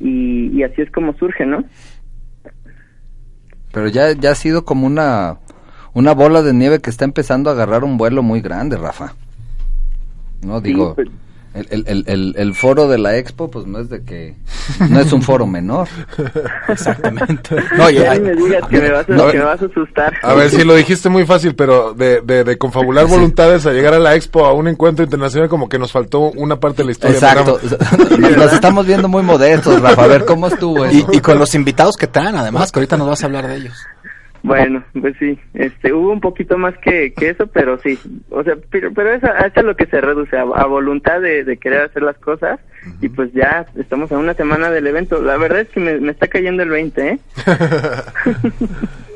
[0.00, 1.64] Y, y así es como surge, ¿no?
[3.72, 5.38] Pero ya, ya ha sido como una,
[5.92, 9.14] una bola de nieve que está empezando a agarrar un vuelo muy grande, Rafa.
[10.42, 11.08] No digo, pues-
[11.56, 14.34] el, el, el, el, el foro de la expo, pues no es de que,
[14.90, 15.88] no es un foro menor.
[16.68, 17.56] Exactamente.
[17.76, 20.14] No, ya me digas que me vas a, que me vas a asustar.
[20.22, 23.94] A ver, si lo dijiste muy fácil, pero de, de, de confabular voluntades a llegar
[23.94, 26.92] a la expo, a un encuentro internacional, como que nos faltó una parte de la
[26.92, 27.16] historia.
[27.16, 27.58] Exacto.
[28.18, 30.04] Nos- Nos estamos viendo muy modestos, Rafa.
[30.04, 31.08] A ver, ¿cómo estuvo Y, eso?
[31.12, 33.74] y con los invitados que traen, además, que ahorita nos vas a hablar de ellos.
[34.42, 37.98] Bueno, pues sí, este, hubo un poquito más que, que eso, pero sí,
[38.30, 41.44] o sea, pero, pero es a, es lo que se reduce, a, a voluntad de,
[41.44, 42.60] de querer hacer las cosas,
[43.00, 46.12] y pues ya estamos a una semana del evento, la verdad es que me, me
[46.12, 47.18] está cayendo el 20, ¿eh?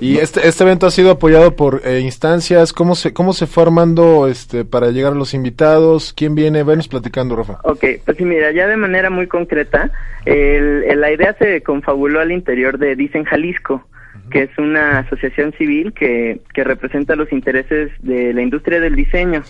[0.01, 2.73] Y este, este evento ha sido apoyado por eh, instancias.
[2.73, 6.15] ¿Cómo se, ¿Cómo se fue armando este, para llegar a los invitados?
[6.15, 6.63] ¿Quién viene?
[6.63, 7.59] Venos platicando, Rafa.
[7.65, 9.91] Ok, pues sí, mira, ya de manera muy concreta,
[10.25, 13.87] el- el- la idea se confabuló al interior de Dicen Jalisco,
[14.31, 19.43] que es una asociación civil que, que representa los intereses de la industria del diseño.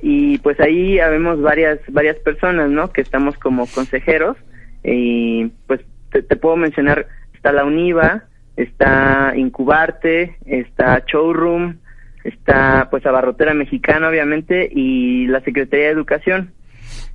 [0.00, 2.92] Y pues ahí habemos varias, varias personas, ¿no?
[2.92, 4.36] Que estamos como consejeros
[4.82, 5.80] y pues
[6.12, 8.24] te, te puedo mencionar, está la UNIVA,
[8.56, 11.76] está Incubarte, está Showroom,
[12.22, 16.52] está pues Abarrotera Mexicana obviamente y la Secretaría de Educación.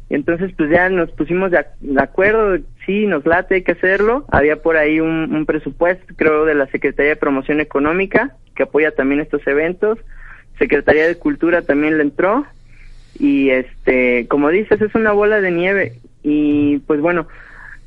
[0.09, 4.25] Entonces pues ya nos pusimos de, ac- de acuerdo, sí, nos late, hay que hacerlo.
[4.31, 9.21] Había por ahí un, presupuesto, creo, de la Secretaría de Promoción Económica, que apoya también
[9.21, 9.99] estos eventos.
[10.57, 12.45] Secretaría de Cultura también le entró.
[13.19, 15.93] Y este, como dices, es una bola de nieve.
[16.23, 17.27] Y pues bueno,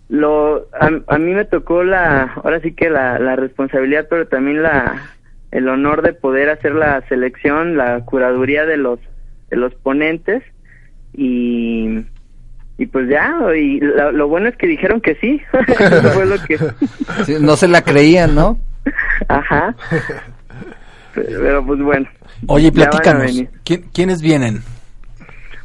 [0.09, 4.63] lo a, a mí me tocó la, ahora sí que la, la responsabilidad, pero también
[4.63, 5.11] la
[5.51, 9.01] el honor de poder hacer la selección, la curaduría de los
[9.51, 10.43] de los ponentes
[11.15, 12.02] y
[12.92, 15.40] pues ya, y lo, lo bueno es que dijeron que sí.
[15.68, 16.59] Eso fue lo que
[17.24, 18.59] Sí, no se la creían, ¿no?
[19.28, 19.74] Ajá.
[21.14, 22.09] Pero, pero, pues bueno.
[22.46, 23.48] Oye, platícanos, venir.
[23.64, 24.61] ¿quién- ¿quiénes vienen?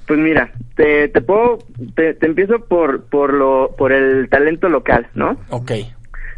[0.05, 1.59] Pues mira, te, te puedo,
[1.95, 5.37] te, te empiezo por, por lo, por el talento local, ¿no?
[5.49, 5.71] Ok.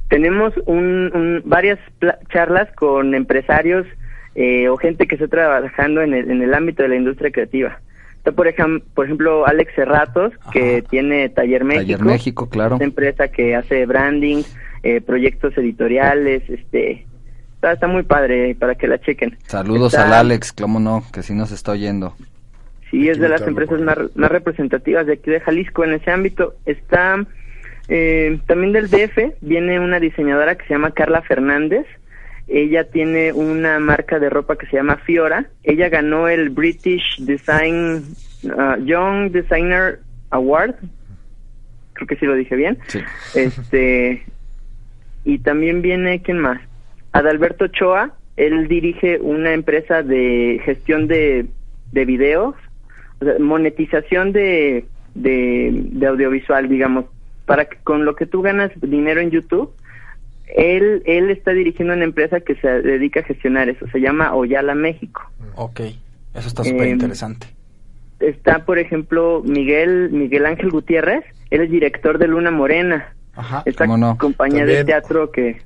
[0.08, 3.86] Tenemos un, un- varias pla- charlas con empresarios
[4.34, 7.80] eh, o gente que está trabajando en el, en el ámbito de la industria creativa.
[8.20, 11.82] Está por, ejemplo por ejemplo Alex Cerratos, que tiene Taller México.
[11.82, 12.76] Taller México, claro.
[12.76, 14.44] Esta empresa que hace branding,
[14.84, 17.06] eh, proyectos editoriales, este,
[17.56, 19.38] está, está muy padre para que la chequen.
[19.48, 22.16] Saludos Está- al Alex, cómo no, que sí nos está oyendo.
[22.92, 26.56] Sí, es de las empresas más, más representativas de aquí de Jalisco en ese ámbito.
[26.66, 27.26] Está
[27.88, 31.86] eh, también del DF, viene una diseñadora que se llama Carla Fernández.
[32.50, 35.46] Ella tiene una marca de ropa que se llama Fiora.
[35.64, 38.04] Ella ganó el British Design
[38.44, 40.00] uh, Young Designer
[40.32, 40.76] Award.
[41.94, 42.80] Creo que sí lo dije bien.
[42.88, 43.00] Sí.
[43.36, 44.24] Este
[45.26, 46.60] y también viene quién más?
[47.12, 48.14] Adalberto Choa.
[48.36, 51.46] Él dirige una empresa de gestión de,
[51.92, 52.56] de videos,
[53.20, 57.06] o sea, monetización de, de, de audiovisual, digamos,
[57.46, 59.74] para que con lo que tú ganas dinero en YouTube,
[60.56, 64.76] él, él está dirigiendo una empresa que se dedica a gestionar eso, se llama Oyala
[64.76, 65.22] México.
[65.56, 65.80] Ok.
[66.34, 67.48] Eso está súper Eh, interesante.
[68.20, 73.14] Está, por ejemplo, Miguel Miguel Ángel Gutiérrez, él es director de Luna Morena.
[73.36, 73.64] Ajá.
[73.66, 74.18] Esta ¿Cómo no?
[74.18, 75.62] compañía de teatro que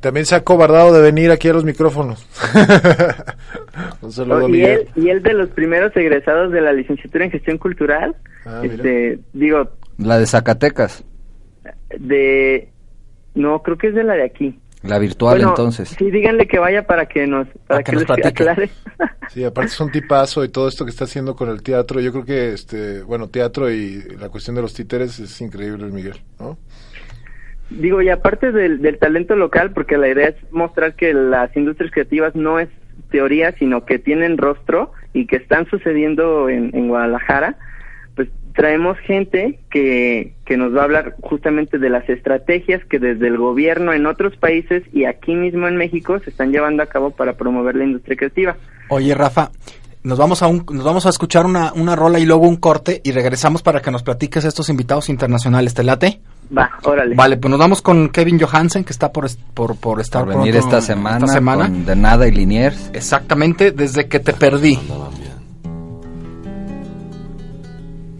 [0.00, 2.24] También se ha cobardado de venir aquí a los micrófonos.
[4.02, 4.88] Un saludo Oh, y Miguel.
[4.96, 8.14] él y él de los primeros egresados de la licenciatura en gestión cultural.
[8.44, 11.02] Ah, este, digo, La de Zacatecas,
[11.98, 12.68] de
[13.36, 14.58] no, creo que es de la de aquí.
[14.82, 15.90] la virtual Bueno, entonces.
[15.90, 18.42] Sí, díganle que vaya para que nos para, que, nos les platique.
[18.42, 18.70] aclare.
[19.28, 22.00] Sí, aparte es un tipazo y todo esto que está haciendo con el teatro.
[22.00, 26.20] Yo creo que, este, bueno, teatro y la cuestión de los títeres es increíble, Miguel,
[26.40, 26.56] ¿no?
[27.68, 31.92] Digo, y aparte del, del talento local, porque la idea es mostrar que las industrias
[31.92, 32.68] creativas no es
[33.10, 37.58] teoría, sino que tienen rostro y que están sucediendo en, en Guadalajara,
[38.56, 43.36] traemos gente que, que nos va a hablar justamente de las estrategias que desde el
[43.36, 47.34] gobierno en otros países y aquí mismo en México se están llevando a cabo para
[47.34, 48.56] promover la industria creativa.
[48.88, 49.50] Oye, Rafa,
[50.02, 53.02] nos vamos a un, nos vamos a escuchar una, una rola y luego un corte
[53.04, 55.74] y regresamos para que nos platiques estos invitados internacionales.
[55.74, 56.20] ¿Te late?
[56.56, 57.14] Va, órale.
[57.14, 60.52] Vale, pues nos vamos con Kevin Johansen, que está por, por, por estar Por venir
[60.52, 61.64] pronto esta semana, esta semana.
[61.64, 62.90] con De Nada y Liniers.
[62.94, 64.78] Exactamente, desde que te perdí.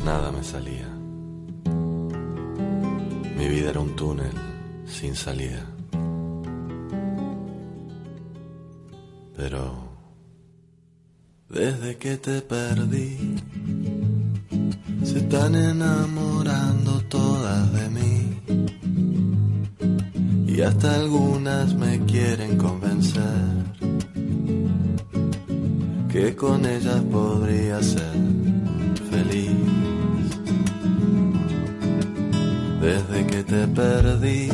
[0.07, 0.88] Nada me salía.
[3.36, 4.36] Mi vida era un túnel
[4.86, 5.66] sin salida.
[9.36, 9.62] Pero
[11.48, 13.34] desde que te perdí,
[15.02, 18.14] se están enamorando todas de mí.
[20.46, 23.42] Y hasta algunas me quieren convencer
[26.12, 28.14] que con ellas podría ser
[32.87, 34.49] Desde que te perdí,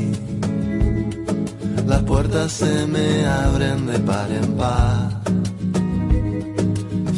[1.86, 5.20] las puertas se me abren de par en par.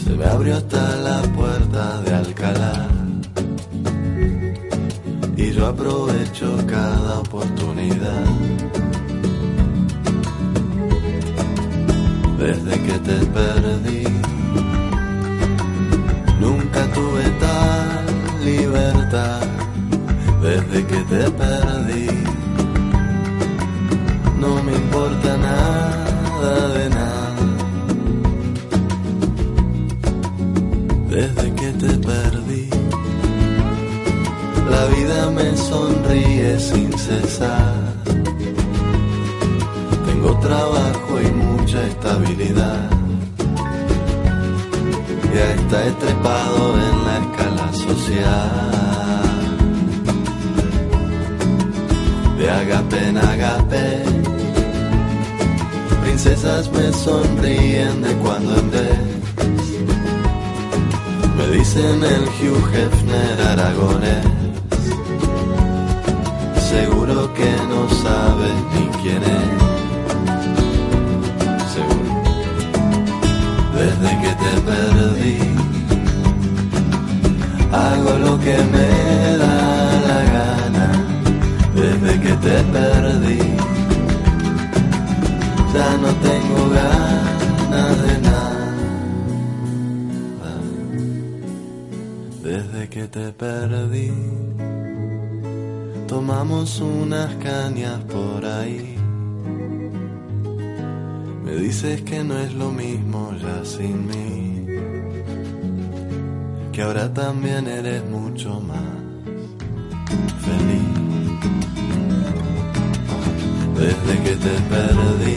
[0.03, 2.89] Se me abrió hasta la puerta de Alcalá.
[5.37, 8.27] Y yo aprovecho cada oportunidad.
[12.41, 14.05] Desde que te perdí,
[16.41, 19.54] nunca tuve tal libertad.
[20.55, 22.07] Desde que te perdí,
[24.39, 27.47] no me importa nada de nada.
[31.09, 32.71] Desde que te perdí,
[34.71, 37.75] la vida me sonríe sin cesar.
[40.07, 42.91] Tengo trabajo y mucha estabilidad.
[45.35, 49.04] Ya está estrepado en la escala social.
[52.45, 54.03] De agape en agape,
[56.03, 58.99] princesas me sonríen de cuando en vez.
[61.38, 64.26] Me dicen el Hugh Hefner aragonés.
[66.68, 69.53] Seguro que no sabes ni quién es.
[71.74, 72.12] Seguro.
[73.78, 75.38] Desde que te perdí,
[77.72, 78.88] hago lo que me
[79.38, 79.74] da
[82.45, 83.38] te perdí,
[85.74, 88.55] ya no tengo ganas de nada.
[92.42, 94.12] Desde que te perdí,
[96.07, 98.99] tomamos unas cañas por ahí.
[101.45, 104.66] Me dices que no es lo mismo ya sin mí,
[106.72, 108.93] que ahora también eres mucho más
[114.45, 115.36] te perdí,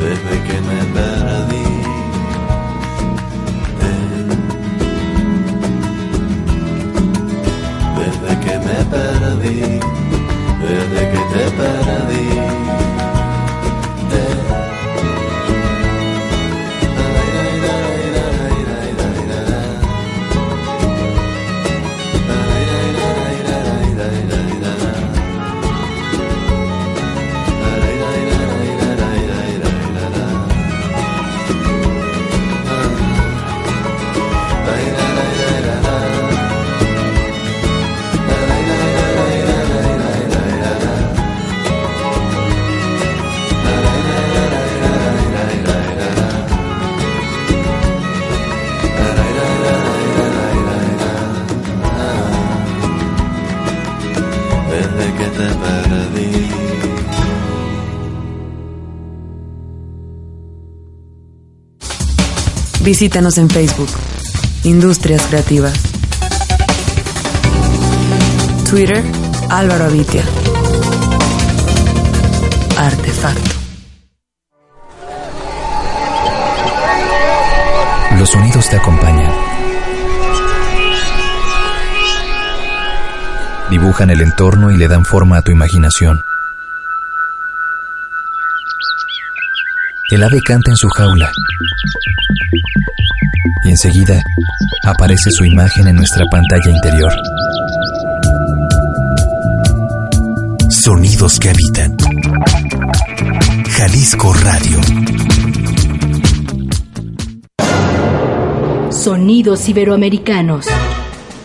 [0.00, 1.66] desde que me perdí.
[7.98, 9.60] Desde que me perdí,
[10.64, 12.71] desde que te perdí.
[62.92, 63.88] Visítanos en Facebook.
[64.64, 65.72] Industrias Creativas.
[68.68, 69.02] Twitter,
[69.48, 70.22] Álvaro Avitia.
[72.76, 73.50] Artefacto.
[78.18, 79.32] Los sonidos te acompañan.
[83.70, 86.20] Dibujan el entorno y le dan forma a tu imaginación.
[90.10, 91.32] El ave canta en su jaula.
[93.64, 94.22] Y enseguida
[94.84, 97.12] aparece su imagen en nuestra pantalla interior.
[100.68, 101.96] Sonidos que habitan.
[103.70, 104.80] Jalisco Radio.
[108.90, 110.66] Sonidos iberoamericanos.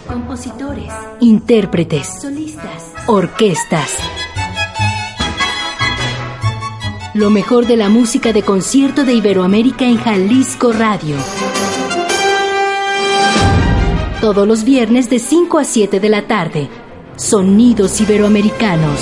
[0.07, 0.91] Compositores.
[1.21, 2.21] Intérpretes.
[2.21, 2.93] Solistas.
[3.07, 3.91] Orquestas.
[7.17, 11.15] Lo mejor de la música de concierto de Iberoamérica en Jalisco Radio.
[14.21, 16.69] Todos los viernes de 5 a 7 de la tarde.
[17.15, 19.01] Sonidos iberoamericanos.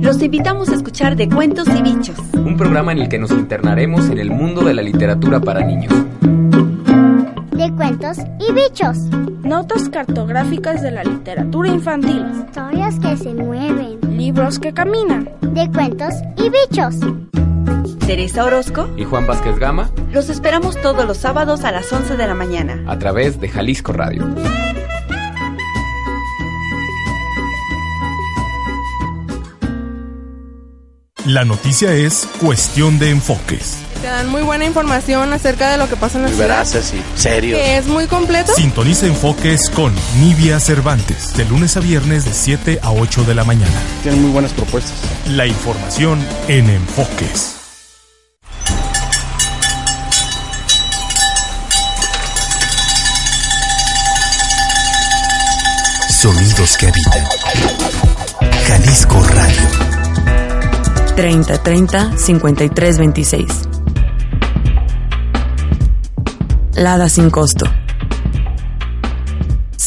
[0.00, 2.18] Los invitamos a escuchar De Cuentos y Bichos.
[2.34, 5.94] Un programa en el que nos internaremos en el mundo de la literatura para niños.
[7.80, 8.98] De cuentos y bichos.
[9.42, 12.26] Notas cartográficas de la literatura infantil.
[12.44, 13.98] Historias que se mueven.
[14.18, 15.30] Libros que caminan.
[15.40, 16.96] De cuentos y bichos.
[18.06, 19.90] Teresa Orozco y Juan Vázquez Gama.
[20.12, 22.84] Los esperamos todos los sábados a las 11 de la mañana.
[22.86, 24.28] A través de Jalisco Radio.
[31.24, 33.89] La noticia es cuestión de enfoques.
[34.00, 36.48] Te dan muy buena información acerca de lo que pasa en la ciudad.
[36.48, 37.60] Veraces y serios.
[37.60, 38.54] Que es muy completo.
[38.54, 43.44] Sintoniza enfoques con Nivia Cervantes, de lunes a viernes de 7 a 8 de la
[43.44, 43.72] mañana.
[44.02, 44.94] Tienen muy buenas propuestas.
[45.28, 47.56] La información en enfoques.
[56.08, 57.24] Sonidos que habitan.
[58.66, 59.90] Jalisco Radio.
[61.16, 63.69] 30 30 53 26.
[66.74, 67.66] Lada sin costo.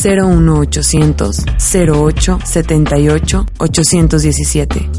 [0.04, 1.46] 01800
[1.90, 4.90] 08 78 817.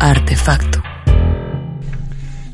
[0.00, 0.82] Artefacto.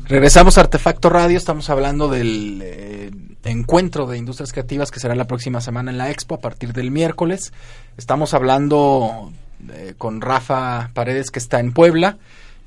[0.05, 3.11] Regresamos a Artefacto Radio, estamos hablando del eh,
[3.45, 6.91] encuentro de industrias creativas que será la próxima semana en la Expo a partir del
[6.91, 7.53] miércoles.
[7.97, 9.31] Estamos hablando
[9.69, 12.17] eh, con Rafa Paredes que está en Puebla.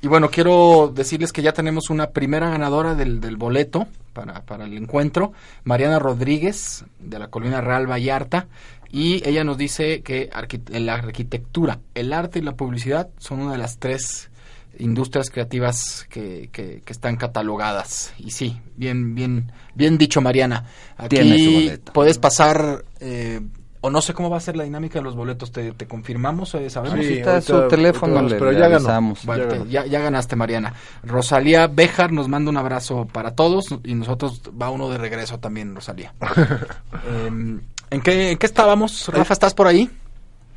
[0.05, 4.65] Y bueno, quiero decirles que ya tenemos una primera ganadora del, del boleto para, para,
[4.65, 5.33] el encuentro,
[5.63, 8.45] Mariana Rodríguez, de la Colina Real Vallarta.
[8.91, 10.29] Y ella nos dice que
[10.69, 14.29] la arquitectura, el arte y la publicidad son una de las tres
[14.77, 18.13] industrias creativas que, que, que, están catalogadas.
[18.19, 20.65] Y sí, bien, bien, bien dicho, Mariana.
[20.97, 23.41] Aquí puedes pasar, eh,
[23.85, 25.51] o no sé cómo va a ser la dinámica de los boletos.
[25.51, 26.55] ¿Te, te confirmamos?
[26.55, 27.05] Eh, ¿Sabemos?
[27.05, 28.99] Sí, está su teléfono, le, pero le ya.
[29.23, 30.73] Bueno, ya, te, ya, ya, ganaste, Mariana.
[31.03, 35.75] Rosalía Bejar nos manda un abrazo para todos y nosotros va uno de regreso también,
[35.75, 36.15] Rosalía.
[37.07, 37.59] eh,
[37.91, 39.07] ¿en, qué, ¿En qué estábamos?
[39.09, 39.87] Rafa, ¿estás por ahí?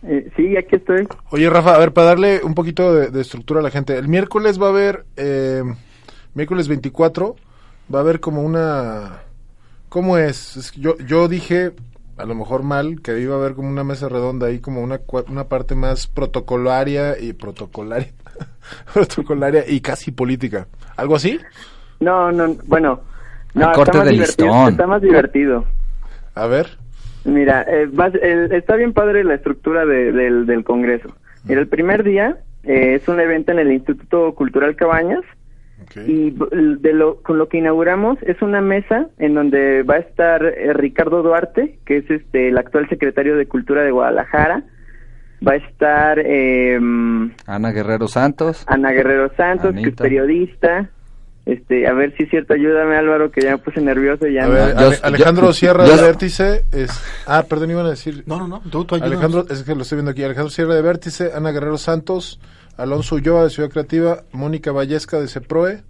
[0.04, 1.06] Eh, sí, aquí estoy.
[1.28, 3.94] Oye, Rafa, a ver, para darle un poquito de, de estructura a la gente.
[3.98, 5.62] El miércoles va a haber, eh,
[6.32, 7.36] miércoles 24,
[7.94, 9.20] va a haber como una...
[9.90, 10.56] ¿Cómo es?
[10.56, 11.72] es que yo, yo dije,
[12.18, 15.00] a lo mejor mal, que iba a haber como una mesa redonda ahí, como una,
[15.28, 18.08] una parte más protocolaria y protocolaria,
[18.92, 20.66] protocolaria y casi política.
[20.96, 21.38] ¿Algo así?
[22.00, 23.00] No, no, bueno,
[23.54, 24.68] no, corte está, más del listón.
[24.70, 25.64] está más divertido.
[26.34, 26.76] A ver.
[27.24, 31.08] Mira, eh, vas- el- está bien padre la estructura de- del, del Congreso.
[31.44, 35.20] Mira, el primer día eh, es un evento en el Instituto Cultural Cabañas
[36.06, 40.44] y de lo, con lo que inauguramos es una mesa en donde va a estar
[40.44, 44.64] eh, Ricardo Duarte, que es este el actual secretario de Cultura de Guadalajara.
[45.46, 46.78] Va a estar eh,
[47.46, 48.64] Ana Guerrero Santos.
[48.66, 50.90] Ana Guerrero Santos, que es periodista.
[51.46, 54.44] Este, a ver si es cierto, ayúdame Álvaro, que ya me puse nervioso y ya
[54.44, 56.90] A no- ver, Yo- Ale- Alejandro yo- Sierra yo- de Vértice es...
[57.26, 58.22] Ah, perdón, iban a decir...
[58.26, 58.86] No, no, no, tú.
[59.00, 60.22] Alejandro, es que lo estoy viendo aquí.
[60.22, 62.38] Alejandro Sierra de Vértice, Ana Guerrero Santos,
[62.78, 65.82] Alonso Ulloa de Ciudad Creativa, Mónica Vallesca de CEPROE,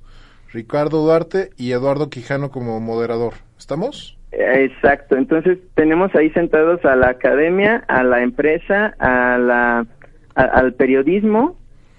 [0.52, 3.34] Ricardo Duarte y Eduardo Quijano como moderador.
[3.58, 4.16] ¿Estamos?
[4.32, 9.86] Exacto, entonces tenemos ahí sentados a la academia, a la empresa, a la,
[10.34, 11.56] al periodismo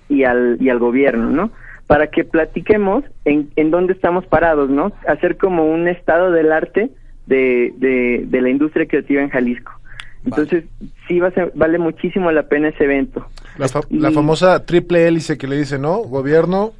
[0.09, 1.51] y al, y al gobierno, ¿no?
[1.85, 4.91] Para que platiquemos en, en dónde estamos parados, ¿no?
[5.07, 6.89] Hacer como un estado del arte
[7.27, 9.78] de, de, de la industria creativa en Jalisco.
[10.25, 10.65] Entonces,
[11.07, 13.25] sí va a ser- vale muchísimo la pena ese evento.
[13.57, 15.97] La, fa- la famosa triple hélice que le dice, ¿no?
[15.99, 16.73] Gobierno,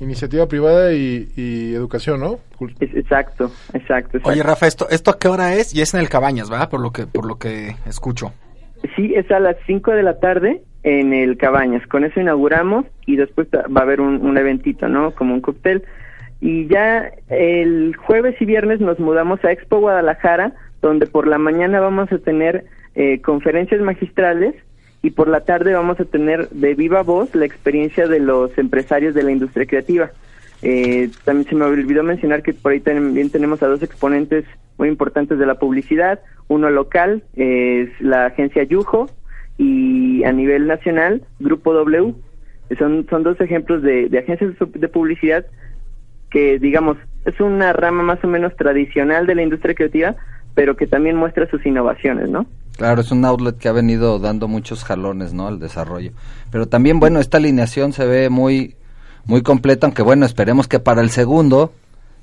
[0.00, 2.38] iniciativa privada y, y educación, ¿no?
[2.80, 4.28] Es- exacto, exacto, exacto.
[4.30, 5.74] Oye, Rafa, ¿esto, ¿esto a qué hora es?
[5.74, 6.68] Y es en el Cabañas, ¿verdad?
[6.68, 8.32] Por lo que, por lo que escucho.
[8.96, 11.86] Sí, es a las 5 de la tarde en el Cabañas.
[11.86, 15.12] Con eso inauguramos y después va a haber un, un eventito, ¿no?
[15.12, 15.84] Como un cóctel.
[16.40, 21.80] Y ya el jueves y viernes nos mudamos a Expo Guadalajara, donde por la mañana
[21.80, 22.64] vamos a tener
[22.94, 24.54] eh, conferencias magistrales
[25.02, 29.14] y por la tarde vamos a tener de viva voz la experiencia de los empresarios
[29.14, 30.10] de la industria creativa.
[30.62, 34.44] Eh, también se me olvidó mencionar que por ahí también tenemos a dos exponentes
[34.76, 36.20] muy importantes de la publicidad.
[36.48, 39.08] Uno local es la agencia Yujo
[39.56, 42.14] y a nivel nacional Grupo W.
[42.78, 45.46] Son, son dos ejemplos de, de agencias de publicidad
[46.30, 50.16] que, digamos, es una rama más o menos tradicional de la industria creativa,
[50.54, 52.46] pero que también muestra sus innovaciones, ¿no?
[52.80, 55.48] Claro, es un outlet que ha venido dando muchos jalones, ¿no?
[55.48, 56.12] Al desarrollo.
[56.50, 58.74] Pero también, bueno, esta alineación se ve muy,
[59.26, 61.74] muy completa, aunque bueno, esperemos que para el segundo,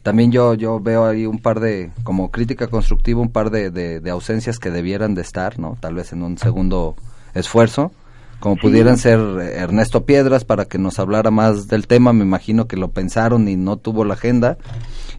[0.02, 4.00] también yo, yo veo ahí un par de, como crítica constructiva, un par de, de,
[4.00, 5.78] de ausencias que debieran de estar, ¿no?
[5.80, 6.96] Tal vez en un segundo
[7.36, 7.92] esfuerzo,
[8.40, 12.78] como pudieran ser Ernesto Piedras para que nos hablara más del tema, me imagino que
[12.78, 14.58] lo pensaron y no tuvo la agenda,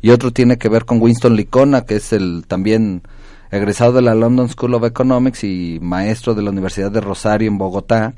[0.03, 3.03] y otro tiene que ver con Winston Licona, que es el también
[3.51, 7.59] egresado de la London School of Economics y maestro de la Universidad de Rosario en
[7.59, 8.14] Bogotá,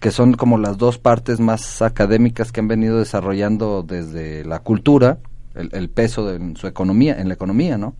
[0.00, 5.18] que son como las dos partes más académicas que han venido desarrollando desde la cultura,
[5.54, 7.94] el, el peso de en su economía, en la economía, ¿no?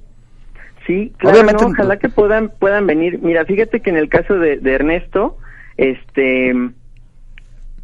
[0.87, 3.19] Sí, claro, Obviamente- no, ojalá que puedan puedan venir.
[3.23, 5.39] Mira, fíjate que en el caso de, de Ernesto,
[5.79, 6.53] este,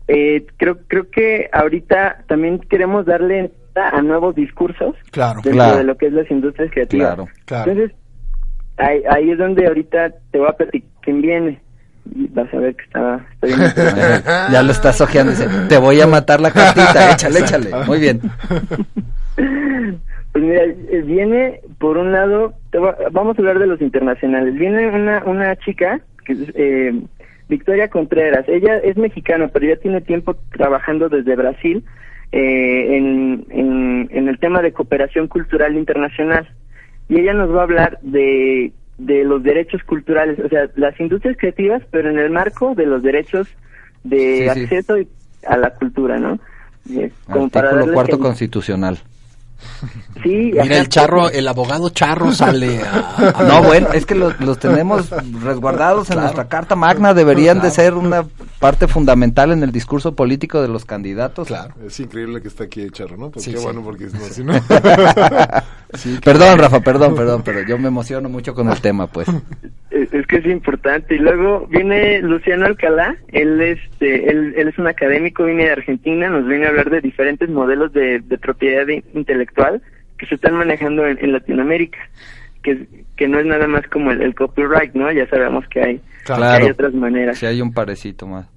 [0.08, 5.78] eh, creo creo que ahorita también queremos darle a nuevos discursos Claro, dentro Claro.
[5.78, 7.14] de lo que es las industrias creativas.
[7.14, 7.70] Claro, claro.
[7.72, 7.96] Entonces,
[8.80, 11.60] ahí, ahí es donde ahorita te voy a platicar quién viene.
[12.14, 14.28] Y vas a ver que está, está bien interesante.
[14.52, 18.20] ya lo estás ojeando, dice, te voy a matar la cartita, échale, échale, muy bien.
[20.32, 24.54] Pues mira, eh, viene por un lado, te va- vamos a hablar de los internacionales.
[24.54, 27.00] Viene una, una chica, que es eh,
[27.48, 28.44] Victoria Contreras.
[28.48, 31.84] Ella es mexicana, pero ya tiene tiempo trabajando desde Brasil
[32.30, 36.48] eh, en, en, en el tema de cooperación cultural internacional.
[37.10, 41.36] Y ella nos va a hablar de, de los derechos culturales, o sea, las industrias
[41.38, 43.46] creativas, pero en el marco de los derechos
[44.04, 44.60] de Sí, sí.
[44.62, 45.06] acceso y-
[45.46, 46.38] a la cultura, ¿no?
[46.90, 48.98] Eh, como Artículo cuarto constitucional.
[50.22, 53.32] Sí, Mira, el charro, el abogado charro sale a...
[53.34, 55.10] a- No, bueno, es que los, los tenemos
[55.42, 56.20] resguardados en Claro.
[56.22, 58.24] nuestra Carta Magna, deberían de ser una
[58.60, 61.48] parte fundamental en el discurso político de los candidatos.
[61.48, 61.74] Claro.
[61.86, 63.30] Es increíble que está aquí el charro, ¿no?
[63.30, 63.64] Pues Sí, qué sí.
[63.64, 64.52] bueno, porque no, si no...
[65.94, 66.58] Sí, perdón.
[66.58, 69.26] Rafa, perdón, perdón, pero yo me emociono mucho con el tema, pues.
[69.90, 71.16] Es, es que es importante.
[71.16, 76.28] Y luego viene Luciano Alcalá, él, este, él, él es un académico, viene de Argentina,
[76.28, 79.82] nos viene a hablar de diferentes modelos de, de propiedad in- intelectual
[80.16, 81.98] que se están manejando en, en Latinoamérica,
[82.62, 82.88] que, es-
[83.20, 85.12] que no es nada más como el, el copyright, ¿no?
[85.12, 86.32] Ya sabemos que hay, que
[86.64, 87.36] hay otras maneras.
[87.36, 88.48] Si hay un parecito más.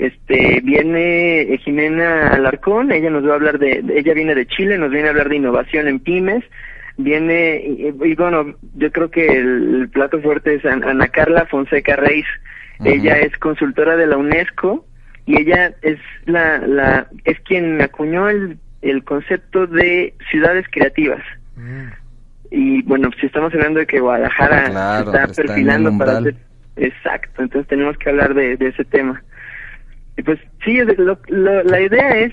[0.00, 4.76] Este, viene eh, Jimena Alarcón, ella nos va a hablar de, ella viene de Chile,
[4.76, 6.42] nos viene a hablar de innovación en pymes,
[6.96, 11.46] viene, y, y bueno, yo creo que el, el plato fuerte es An- Ana Carla
[11.46, 12.26] Fonseca Reis,
[12.84, 14.84] ella es consultora de la UNESCO
[15.26, 21.22] y ella es la, la, es quien acuñó el, el concepto de ciudades creativas.
[22.50, 26.34] Y bueno, si estamos hablando de que Guadalajara se Claro, está perfilando para ser
[26.76, 29.22] exacto, entonces tenemos que hablar de, de ese tema.
[30.16, 32.32] Y pues sí, es- lo- lo- la idea es,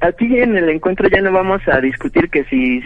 [0.00, 2.82] aquí en el encuentro ya no vamos a discutir que si,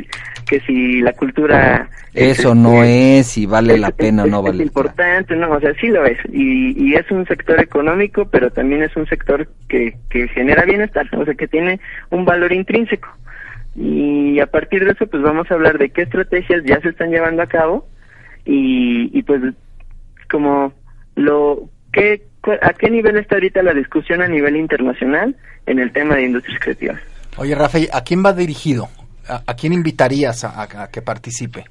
[0.46, 1.88] que si la cultura...
[2.14, 4.62] es, Eso no es si vale la es- pena o es- no es vale.
[4.62, 6.18] importante, no, o sea, sí lo es.
[6.32, 11.06] Y, y es un sector económico, pero también es un sector que, que genera bienestar,
[11.16, 13.08] o sea, que tiene un valor intrínseco.
[13.76, 17.10] Y a partir de eso, pues vamos a hablar de qué estrategias ya se están
[17.10, 17.86] llevando a cabo
[18.44, 19.40] y, y pues
[20.30, 20.72] como
[21.16, 22.22] lo qué
[22.62, 26.58] a qué nivel está ahorita la discusión a nivel internacional en el tema de industrias
[26.60, 27.00] creativas.
[27.36, 28.88] Oye, Rafael, ¿a quién va dirigido?
[29.28, 31.64] ¿A, a quién invitarías a, a- a que participe?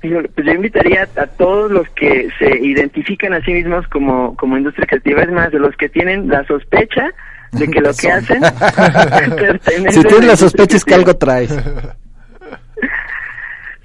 [0.00, 4.86] Pues yo invitaría a todos los que se identifican a sí mismos como, como industria
[4.86, 7.10] creativa, es más, de los que tienen la sospecha
[7.52, 8.42] de que lo que hacen
[9.90, 11.54] Si a tienes la sospecha es que algo traes.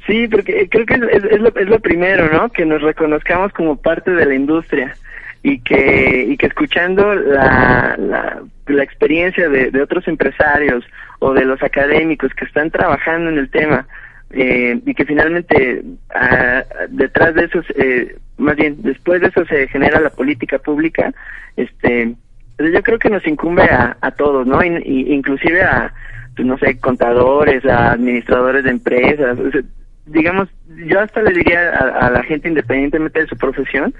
[0.06, 2.50] Sí, porque creo que es, es- es lo, es lo primero, ¿no?
[2.50, 4.96] Que nos reconozcamos como parte de la industria
[5.44, 10.84] y que, y que escuchando la, la, la experiencia de, de otros empresarios
[11.20, 13.88] o de los académicos que están trabajando en el tema
[14.32, 15.84] eh, y que finalmente
[16.14, 21.14] ah, detrás de eso, eh, más bien después de eso se genera la política pública,
[21.56, 22.14] este
[22.60, 24.64] yo creo que nos incumbe a, a todos, ¿no?
[24.64, 25.94] In- inclusive a,
[26.36, 29.38] pues, no sé, contadores, a administradores de empresas.
[29.40, 29.62] o sea,
[30.06, 30.50] digamos,
[30.88, 33.94] yo hasta le diría a, a la gente, independientemente de su profesión,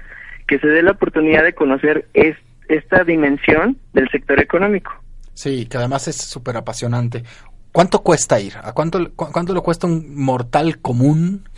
[0.46, 2.36] que se dé la oportunidad de conocer es,
[2.68, 4.92] esta dimensión del sector económico.
[5.32, 7.24] Sí, que además es súper apasionante.
[7.72, 8.52] ¿Cuánto cuesta ir?
[8.62, 11.48] ¿A cuánto, cu- cuánto le cuesta un mortal común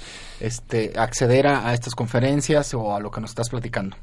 [0.41, 3.97] este, acceder a, a estas conferencias o a lo que nos estás platicando?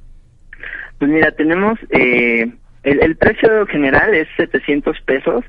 [0.99, 2.51] Pues mira, tenemos eh,
[2.83, 5.45] el, el precio general es 700 pesos,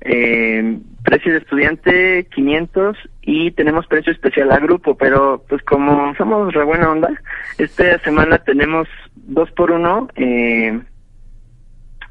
[0.00, 6.52] eh, precio de estudiante 500 y tenemos precio especial a grupo, pero pues como somos
[6.54, 7.10] re buena onda,
[7.58, 10.80] esta semana tenemos dos por uno, eh,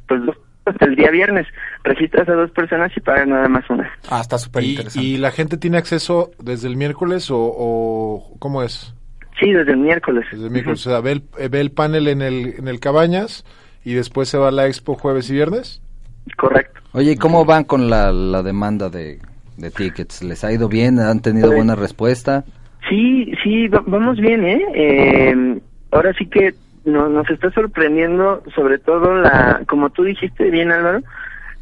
[0.08, 1.48] pues dos hasta el día viernes,
[1.84, 3.92] registras a dos personas y pagas nada más una.
[4.08, 5.08] Ah, está súper ¿Y, interesante.
[5.08, 8.94] y la gente tiene acceso desde el miércoles o, o cómo es?
[9.40, 10.26] Sí, desde el miércoles.
[10.32, 10.86] Desde el miércoles.
[10.86, 13.46] O sea, ve el, eh, ve el panel en el, en el Cabañas
[13.90, 15.82] y después se va a la expo jueves y viernes.
[16.38, 16.80] Correcto.
[16.94, 19.20] Oye, ¿y cómo van con la, la demanda de,
[19.58, 20.22] de tickets?
[20.24, 21.00] ¿Les ha ido bien?
[21.00, 22.44] ¿Han tenido Pues- buena respuesta?
[22.90, 24.62] Sí, sí, va- vamos bien, ¿eh?
[24.74, 25.60] Eh,
[25.92, 26.54] Ahora sí que
[26.86, 31.02] no- nos está sorprendiendo, sobre todo la, como tú dijiste bien, Álvaro,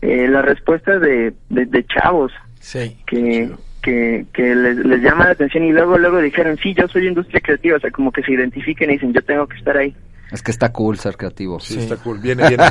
[0.01, 2.97] eh, la respuesta de, de, de chavos Sí.
[3.07, 3.49] que,
[3.81, 7.39] que, que les, les llama la atención y luego, luego dijeron, sí, yo soy industria
[7.39, 9.95] creativa, o sea, como que se identifiquen y dicen, yo tengo que estar ahí.
[10.31, 11.59] Es que está cool ser creativo.
[11.59, 12.19] Sí, está cool.
[12.19, 12.63] Viene, viene.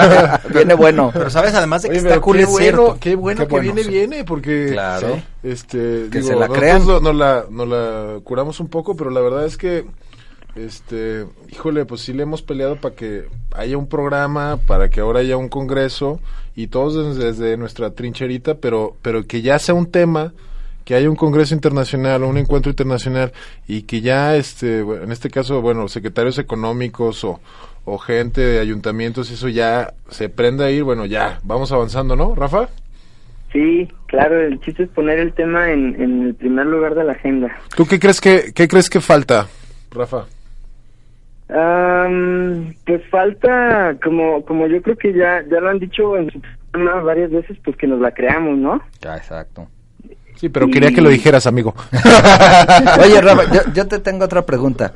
[0.52, 1.10] viene bueno.
[1.12, 2.96] Pero sabes, además de que Oye, está cool, qué es bueno, cierto.
[3.00, 3.88] Qué bueno Qué que bueno, viene, sí.
[3.90, 5.22] viene, porque Claro.
[5.42, 6.84] este, Que digo, se la crean.
[6.86, 9.84] nos la, nos la curamos un poco, pero la verdad es que,
[10.56, 15.20] este, híjole, pues sí le hemos peleado para que haya un programa, para que ahora
[15.20, 16.20] haya un congreso
[16.56, 20.32] y todos desde, desde nuestra trincherita, pero, pero que ya sea un tema
[20.84, 23.32] que haya un congreso internacional o un encuentro internacional
[23.66, 27.40] y que ya este bueno, en este caso bueno secretarios económicos o,
[27.84, 32.34] o gente de ayuntamientos eso ya se prenda a ir bueno ya vamos avanzando no
[32.34, 32.68] Rafa
[33.52, 37.12] Sí, claro, el chiste es poner el tema en, en el primer lugar de la
[37.12, 37.56] agenda.
[37.76, 39.46] tú qué crees que qué crees que falta
[39.92, 40.24] Rafa
[41.48, 46.40] Am, pues falta, como como yo creo que ya ya lo han dicho en su
[46.72, 48.82] programa varias veces, pues que nos la creamos, ¿no?
[49.02, 49.68] Ya, exacto.
[50.36, 51.74] Sí pero quería que lo dijeras amigo
[53.02, 54.92] Oye, Rafa, yo, yo te tengo otra pregunta.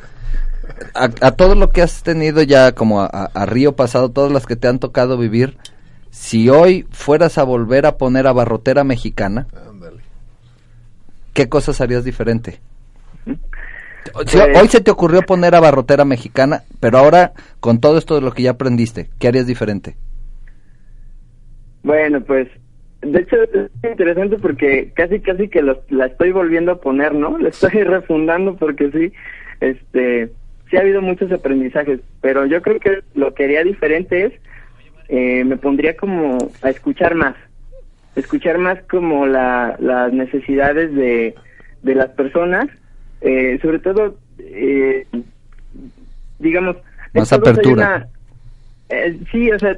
[0.95, 4.31] A, a todo lo que has tenido ya como a, a- a Río pasado, todas
[4.33, 5.57] las que te han tocado vivir,
[6.11, 9.47] si hoy fueras a volver a poner a Barrotera Mexicana,
[11.35, 12.61] ¿qué cosas harías diferente?
[13.25, 13.33] Si
[14.13, 18.21] Pues- hoy se te ocurrió poner a Barrotera Mexicana, pero ahora con todo esto de
[18.23, 19.97] lo que ya aprendiste, ¿qué harías diferente?
[21.83, 22.49] Bueno, pues
[23.03, 27.39] de hecho es interesante porque casi casi que los- la estoy volviendo a poner, ¿no?
[27.39, 29.13] La estoy refundando porque sí,
[29.61, 30.31] este,
[30.71, 34.33] sí ha habido muchos aprendizajes, pero yo creo que lo que haría diferente es
[35.09, 37.35] eh, me pondría como a escuchar más,
[38.15, 41.35] escuchar más como la, las necesidades de,
[41.83, 42.69] de las personas,
[43.23, 45.07] eh, sobre todo, eh,
[46.39, 46.77] digamos,
[47.15, 47.73] Más apertura.
[47.73, 48.09] una-
[48.91, 49.77] eh, sí, o sea,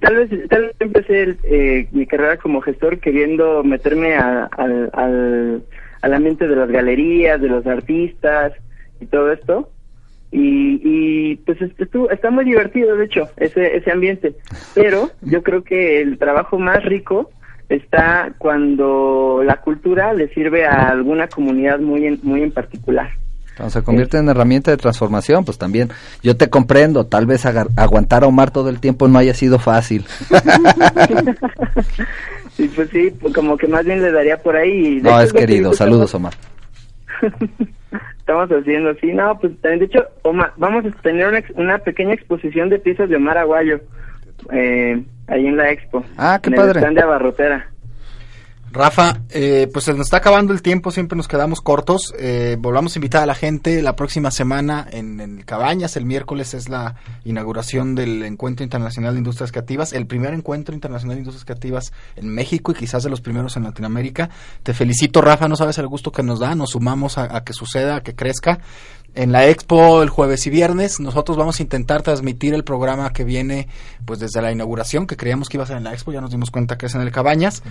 [0.00, 5.62] tal vez tal vez empecé eh, mi carrera como gestor queriendo meterme al, al,
[6.02, 8.52] al ambiente de las galerías, de los artistas
[9.00, 9.70] y todo esto.
[10.32, 14.36] Y, y pues est- estuvo- está muy divertido, de hecho, ese, ese ambiente.
[14.74, 17.32] Pero yo creo que el trabajo más rico
[17.68, 23.10] está cuando la cultura le sirve a alguna comunidad muy en, muy en particular.
[23.60, 25.90] Cuando se convierte en herramienta de transformación, pues también
[26.22, 30.06] yo te comprendo, tal vez aguantar a Omar todo el tiempo no haya sido fácil.
[32.58, 35.00] Y pues sí, pues como que más bien le daría por ahí.
[35.02, 36.34] No, es que querido, saludos Omar.
[38.18, 42.12] Estamos haciendo así, no, pues también, de hecho, Omar, vamos a tener una, una pequeña
[42.12, 43.80] exposición de piezas de Omar Aguayo
[44.52, 46.04] eh, ahí en la expo.
[46.18, 46.72] Ah, qué en padre.
[46.72, 47.70] El stand de Abarrotera.
[48.72, 52.14] Rafa, eh, pues se nos está acabando el tiempo, siempre nos quedamos cortos.
[52.16, 55.96] Eh, volvamos a invitar a la gente la próxima semana en, en Cabañas.
[55.96, 56.94] El miércoles es la
[57.24, 62.28] inauguración del Encuentro Internacional de Industrias Creativas, el primer encuentro internacional de industrias creativas en
[62.28, 64.30] México y quizás de los primeros en Latinoamérica.
[64.62, 67.52] Te felicito, Rafa, no sabes el gusto que nos da, nos sumamos a, a que
[67.52, 68.60] suceda, a que crezca.
[69.14, 71.00] En la expo el jueves y viernes.
[71.00, 73.66] Nosotros vamos a intentar transmitir el programa que viene
[74.04, 76.30] pues desde la inauguración que creíamos que iba a ser en la expo ya nos
[76.30, 77.62] dimos cuenta que es en el Cabañas.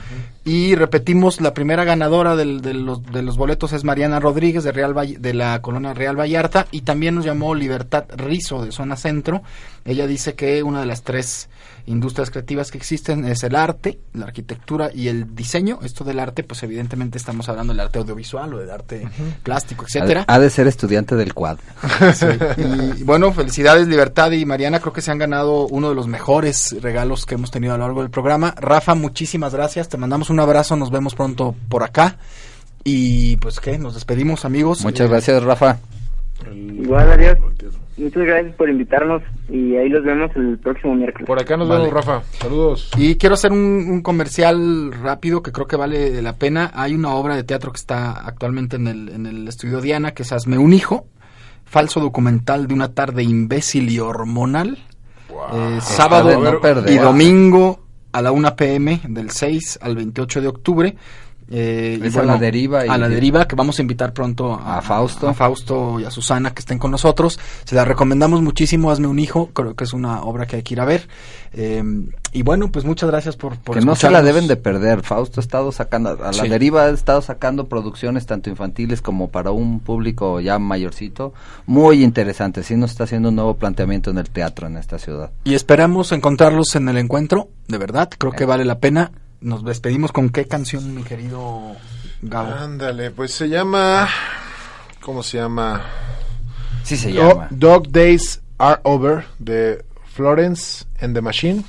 [0.43, 4.71] Y repetimos la primera ganadora del- de, los, de los boletos es Mariana Rodríguez de
[4.73, 8.95] Real Valle- de la colonia Real Vallarta y también nos llamó Libertad Rizo de zona
[8.97, 9.41] centro.
[9.85, 11.49] Ella dice que una de las tres
[11.89, 15.79] industrias creativas que existen es el arte, la arquitectura y el diseño.
[15.83, 19.07] Esto del arte, pues evidentemente estamos hablando del arte audiovisual o del arte
[19.43, 20.25] plástico, etcétera.
[20.27, 21.57] Ha, ha de ser estudiante del cuad.
[22.13, 22.25] Sí,
[22.57, 26.07] y, y bueno, felicidades Libertad y Mariana, creo que se han ganado uno de los
[26.07, 28.53] mejores regalos que hemos tenido a lo largo del programa.
[28.57, 32.17] Rafa, muchísimas gracias, te mandamos un abrazo, nos vemos pronto por acá.
[32.83, 34.83] Y pues qué, nos despedimos amigos.
[34.83, 35.79] Muchas Eh, gracias, Rafa.
[36.53, 37.37] Igual, adiós.
[37.99, 41.27] Muchas gracias por invitarnos y ahí los vemos el próximo miércoles.
[41.27, 41.85] Por acá nos Vale.
[41.85, 42.23] vemos, Rafa.
[42.39, 42.91] Saludos.
[42.97, 46.71] Y quiero hacer un, un comercial rápido que creo que vale la pena.
[46.73, 50.23] Hay una obra de teatro que está actualmente en el, en el estudio Diana, que
[50.23, 51.05] es Hazme un hijo,
[51.65, 54.77] falso documental de una tarde imbécil y hormonal.
[55.29, 56.93] Eh, Está sábado no perder.
[56.93, 57.79] y domingo
[58.11, 60.95] a la 1 pm del 6 al 28 de octubre.
[61.51, 64.53] Eh, y Es a la deriva y- a la deriva que vamos a invitar pronto
[64.53, 65.27] a, A Fausto.
[65.27, 67.39] a Fausto y a Susana que estén con nosotros.
[67.65, 68.91] Se la recomendamos muchísimo.
[68.91, 69.47] Hazme un hijo.
[69.53, 71.07] Creo que es una obra que hay que ir a ver.
[71.53, 71.83] Eh,
[72.31, 75.01] y bueno, pues muchas gracias por, por que no se la deben de perder.
[75.01, 76.47] Fausto ha estado sacando, a la Sí.
[76.47, 81.33] deriva ha estado sacando producciones tanto infantiles como para un público ya mayorcito,
[81.65, 82.67] muy interesantes.
[82.67, 85.31] Sí nos está haciendo un nuevo planteamiento en el teatro en esta ciudad.
[85.43, 87.47] Y esperamos encontrarlos en el encuentro.
[87.67, 89.11] De verdad, creo que vale la pena.
[89.41, 91.75] Nos despedimos con qué canción, mi querido
[92.21, 92.53] Gabo.
[92.53, 94.07] Ándale, pues se llama.
[95.01, 95.85] ¿Cómo se llama?
[96.83, 97.47] Sí se Do- llama.
[97.51, 99.83] Dog Days Are Over de
[100.13, 101.63] Florence and the Machine.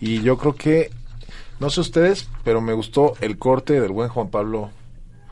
[0.00, 0.90] Y yo creo que,
[1.60, 4.70] no sé ustedes, pero me gustó el corte del buen Juan Pablo.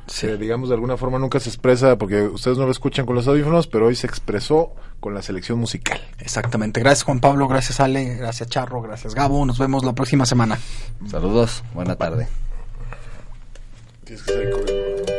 [0.06, 3.26] Que digamos de alguna forma nunca se expresa porque ustedes no lo escuchan con los
[3.26, 6.00] audífonos, pero hoy se expresó con la selección musical.
[6.18, 6.80] Exactamente.
[6.80, 9.44] Gracias Juan Pablo, gracias Ale, gracias Charro, gracias Gabo.
[9.46, 10.58] Nos vemos la próxima semana.
[11.08, 12.28] Saludos, buena tarde.
[14.04, 15.13] Tienes que salir corriendo.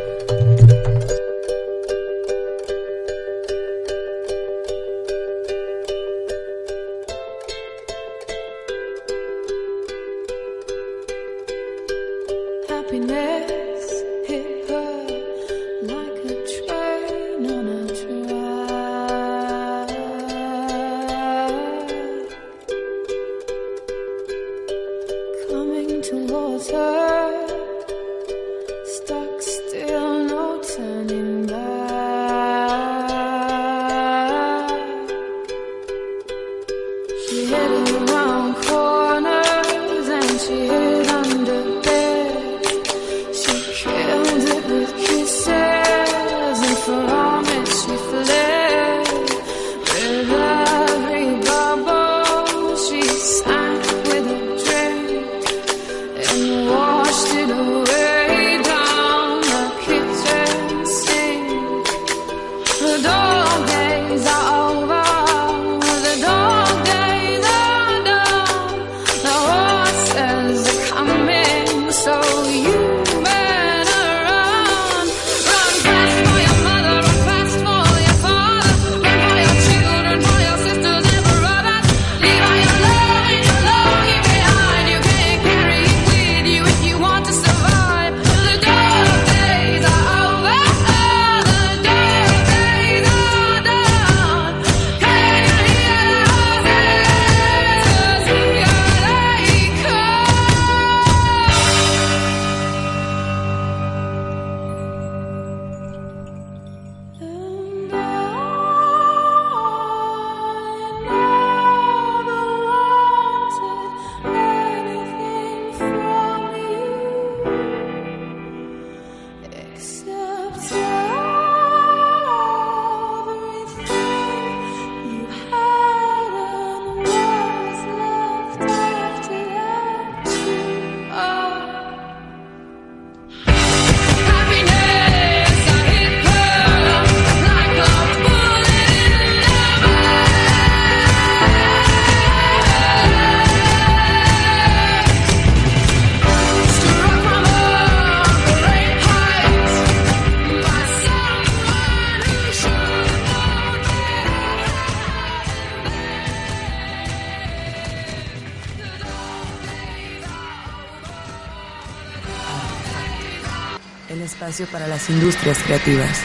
[165.09, 166.17] Industrias creativas.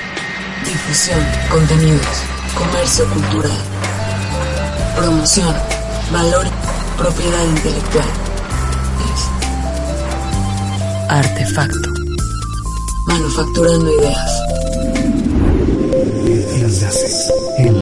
[0.64, 1.20] Difusión,
[1.50, 2.06] contenidos,
[2.56, 3.58] comercio cultural.
[4.96, 5.54] Promoción,
[6.12, 6.46] valor,
[6.96, 8.08] propiedad intelectual.
[11.08, 11.90] Artefacto.
[13.06, 14.42] Manufacturando ideas.
[16.62, 17.39] Las haces.